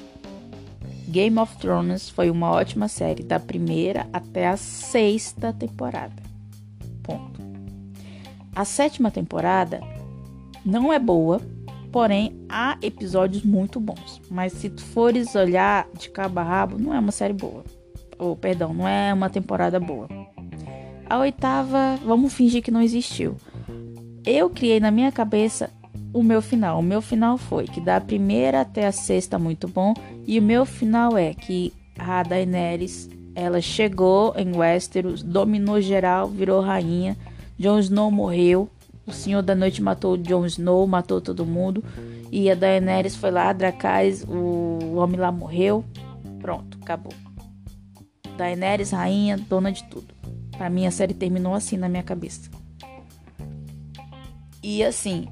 Game 1.07 1.39
of 1.39 1.57
Thrones 1.57 2.07
foi 2.07 2.29
uma 2.29 2.51
ótima 2.51 2.87
série, 2.87 3.23
da 3.23 3.39
primeira 3.39 4.05
até 4.13 4.47
a 4.47 4.55
sexta 4.57 5.51
temporada. 5.51 6.21
Ponto. 7.01 7.41
A 8.55 8.63
sétima 8.65 9.09
temporada 9.09 9.81
não 10.63 10.93
é 10.93 10.99
boa, 10.99 11.41
porém 11.91 12.45
há 12.47 12.77
episódios 12.79 13.43
muito 13.43 13.79
bons. 13.79 14.21
Mas 14.29 14.53
se 14.53 14.69
tu 14.69 14.83
fores 14.83 15.33
olhar 15.33 15.87
de 15.97 16.11
cabo 16.11 16.41
a 16.41 16.43
rabo, 16.43 16.77
não 16.77 16.93
é 16.93 16.99
uma 16.99 17.11
série 17.11 17.33
boa. 17.33 17.63
Perdão, 18.39 18.73
não 18.73 18.87
é 18.87 19.13
uma 19.13 19.29
temporada 19.29 19.79
boa. 19.79 20.07
A 21.09 21.19
oitava, 21.19 21.97
vamos 22.03 22.33
fingir 22.33 22.63
que 22.63 22.71
não 22.71 22.81
existiu. 22.81 23.35
Eu 24.25 24.49
criei 24.49 24.79
na 24.79 24.89
minha 24.89 25.11
cabeça 25.11 25.69
o 26.13 26.23
meu 26.23 26.41
final. 26.41 26.79
O 26.79 26.83
meu 26.83 27.01
final 27.01 27.37
foi 27.37 27.65
que 27.65 27.81
da 27.81 27.99
primeira 27.99 28.61
até 28.61 28.87
a 28.87 28.91
sexta 28.91 29.37
muito 29.37 29.67
bom 29.67 29.93
e 30.25 30.39
o 30.39 30.41
meu 30.41 30.65
final 30.65 31.17
é 31.17 31.33
que 31.33 31.73
a 31.97 32.23
Daenerys 32.23 33.09
ela 33.35 33.59
chegou 33.59 34.33
em 34.37 34.55
Westeros, 34.55 35.23
dominou 35.23 35.81
geral, 35.81 36.27
virou 36.27 36.61
rainha. 36.61 37.17
Jon 37.57 37.79
Snow 37.79 38.11
morreu, 38.11 38.69
o 39.05 39.11
Senhor 39.11 39.41
da 39.41 39.55
Noite 39.55 39.81
matou 39.81 40.15
Jon 40.17 40.45
Snow, 40.45 40.85
matou 40.87 41.19
todo 41.19 41.45
mundo. 41.45 41.83
E 42.31 42.49
a 42.49 42.55
Daenerys 42.55 43.15
foi 43.15 43.31
lá, 43.31 43.51
Dracarys, 43.51 44.23
o 44.27 44.95
homem 44.95 45.19
lá 45.19 45.31
morreu. 45.31 45.83
Pronto, 46.39 46.77
acabou. 46.81 47.13
Daenerys, 48.37 48.91
rainha, 48.91 49.37
dona 49.37 49.71
de 49.71 49.83
tudo. 49.85 50.13
Pra 50.57 50.69
mim 50.69 50.85
a 50.85 50.91
série 50.91 51.13
terminou 51.13 51.53
assim 51.53 51.77
na 51.77 51.89
minha 51.89 52.03
cabeça. 52.03 52.49
E 54.61 54.83
assim, 54.83 55.27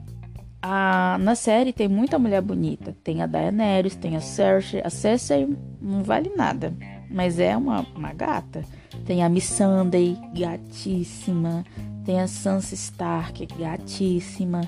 a, 0.61 1.17
na 1.19 1.35
série 1.35 1.73
tem 1.73 1.87
muita 1.87 2.19
mulher 2.19 2.41
bonita. 2.41 2.95
Tem 3.03 3.21
a 3.21 3.25
Daenerys, 3.25 3.95
tem 3.95 4.15
a 4.15 4.21
Cersei. 4.21 4.81
A 4.83 4.89
Cersei 4.89 5.47
não 5.81 6.03
vale 6.03 6.31
nada, 6.35 6.73
mas 7.09 7.39
é 7.39 7.55
uma, 7.55 7.85
uma 7.95 8.13
gata. 8.13 8.63
Tem 9.05 9.23
a 9.23 9.29
Missandei, 9.29 10.17
gatíssima. 10.37 11.65
Tem 12.05 12.19
a 12.19 12.27
Sansa 12.27 12.75
Stark, 12.75 13.45
gatíssima. 13.57 14.61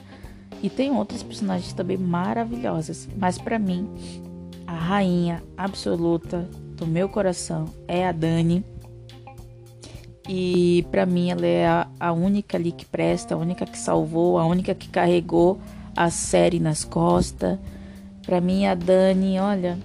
E 0.62 0.70
tem 0.70 0.92
outras 0.92 1.22
personagens 1.22 1.74
também 1.74 1.98
maravilhosas. 1.98 3.08
Mas 3.18 3.38
para 3.38 3.60
mim, 3.60 3.90
a 4.66 4.74
rainha 4.74 5.44
absoluta 5.58 6.50
do 6.84 6.88
meu 6.88 7.08
coração 7.08 7.66
é 7.88 8.06
a 8.06 8.12
Dani. 8.12 8.64
E 10.28 10.86
para 10.92 11.06
mim 11.06 11.32
ela 11.32 11.46
é 11.46 11.66
a, 11.66 11.88
a, 12.00 12.12
única 12.12 12.58
ali 12.58 12.72
que 12.72 12.86
presta, 12.86 13.36
a 13.36 13.38
única 13.38 13.66
que 13.66 13.78
salvou, 13.78 14.38
a 14.38 14.46
única 14.46 14.76
que 14.76 14.90
carregou 14.90 15.60
a 15.96 16.10
série 16.10 16.60
nas 16.60 16.84
costas. 16.84 17.58
Para 18.26 18.42
mim 18.42 18.66
a 18.66 18.76
Dani, 18.76 19.40
olha, 19.40 19.78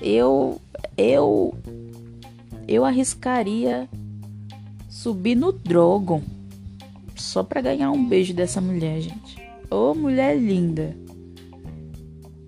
eu 0.00 0.60
eu 0.96 1.54
eu 2.66 2.84
arriscaria 2.84 3.88
subir 4.88 5.34
no 5.34 5.52
Drogon 5.52 6.22
só 7.14 7.42
para 7.42 7.60
ganhar 7.60 7.90
um 7.90 8.06
beijo 8.06 8.32
dessa 8.32 8.60
mulher, 8.60 9.00
gente. 9.00 9.36
Ô 9.70 9.90
oh, 9.90 9.94
mulher 9.94 10.38
linda. 10.38 10.96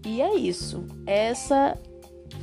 E 0.04 0.20
é 0.20 0.34
isso. 0.36 0.84
Essa 1.06 1.76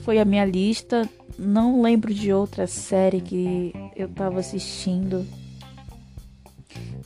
foi 0.04 0.20
a 0.20 0.26
minha 0.26 0.46
lista. 0.46 1.10
Não 1.38 1.82
lembro 1.82 2.14
de 2.14 2.32
outra 2.32 2.68
série 2.68 3.22
que 3.22 3.74
eu 3.96 4.08
tava 4.08 4.40
assistindo 4.40 5.26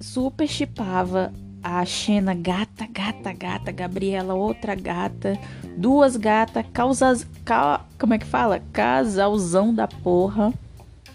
super 0.00 0.48
chipava 0.48 1.30
a 1.62 1.84
Xena, 1.84 2.32
gata, 2.32 2.88
gata, 2.90 3.34
gata, 3.34 3.70
Gabriela, 3.70 4.32
outra 4.32 4.74
gata, 4.74 5.38
duas 5.76 6.16
gatas, 6.16 6.64
causas, 6.72 7.26
ca, 7.44 7.84
como 7.98 8.14
é 8.14 8.18
que 8.18 8.24
fala? 8.24 8.62
Casalzão 8.72 9.74
da 9.74 9.86
porra 9.86 10.50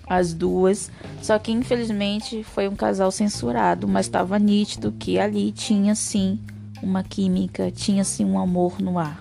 as 0.09 0.33
duas. 0.33 0.91
Só 1.21 1.37
que 1.37 1.51
infelizmente 1.51 2.43
foi 2.43 2.67
um 2.67 2.75
casal 2.75 3.11
censurado, 3.11 3.87
mas 3.87 4.07
estava 4.07 4.39
nítido 4.39 4.91
que 4.91 5.19
ali 5.19 5.51
tinha 5.51 5.93
sim 5.93 6.39
uma 6.81 7.03
química, 7.03 7.69
tinha 7.69 8.03
sim 8.03 8.25
um 8.25 8.39
amor 8.39 8.81
no 8.81 8.97
ar. 8.97 9.19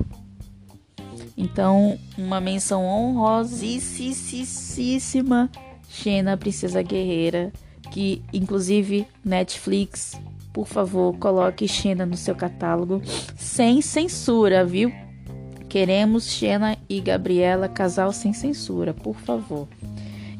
Então, 1.37 1.99
uma 2.17 2.41
menção 2.41 2.85
honrosíssima 2.85 3.79
Xena, 5.89 6.37
Princesa 6.37 6.83
Guerreira, 6.83 7.53
que 7.91 8.23
inclusive 8.33 9.07
Netflix, 9.25 10.21
por 10.53 10.67
favor, 10.67 11.17
coloque 11.17 11.69
Xena 11.69 12.05
no 12.05 12.17
seu 12.17 12.35
catálogo 12.35 13.01
sem 13.37 13.81
censura, 13.81 14.65
viu? 14.65 14.93
Queremos 15.69 16.27
Xena 16.27 16.77
e 16.89 17.01
Gabriela, 17.01 17.69
casal 17.69 18.13
sem 18.13 18.33
censura, 18.33 18.93
por 18.93 19.15
favor. 19.17 19.69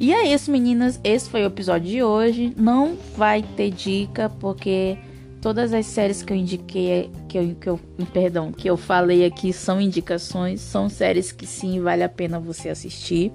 E 0.01 0.15
é 0.15 0.33
isso, 0.33 0.51
meninas. 0.51 1.01
Esse 1.03 1.29
foi 1.29 1.43
o 1.43 1.47
episódio 1.47 1.91
de 1.91 2.03
hoje. 2.03 2.55
Não 2.57 2.97
vai 3.17 3.43
ter 3.43 3.71
dica, 3.71 4.29
porque 4.29 4.97
todas 5.41 5.73
as 5.73 5.87
séries 5.87 6.23
que 6.23 6.33
eu 6.33 6.37
indiquei, 6.37 7.11
que 7.29 7.39
eu, 7.39 7.55
que 7.57 7.69
eu, 7.69 7.81
perdão, 8.13 8.53
que 8.53 8.71
eu 8.71 8.77
falei 8.77 9.25
aqui 9.25 9.53
são 9.53 9.81
indicações, 9.81 10.61
são 10.61 10.89
séries 10.89 11.33
que 11.33 11.47
sim 11.47 11.81
vale 11.81 12.05
a 12.05 12.09
pena 12.09 12.39
você 12.39 12.69
assistir. 12.69 13.33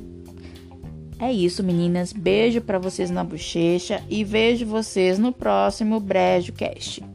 É 1.20 1.32
isso, 1.32 1.62
meninas. 1.62 2.12
Beijo 2.12 2.60
para 2.60 2.80
vocês 2.80 3.10
na 3.10 3.22
bochecha 3.22 4.02
e 4.10 4.24
vejo 4.24 4.66
vocês 4.66 5.16
no 5.16 5.32
próximo 5.32 6.00
BrejoCast. 6.00 7.13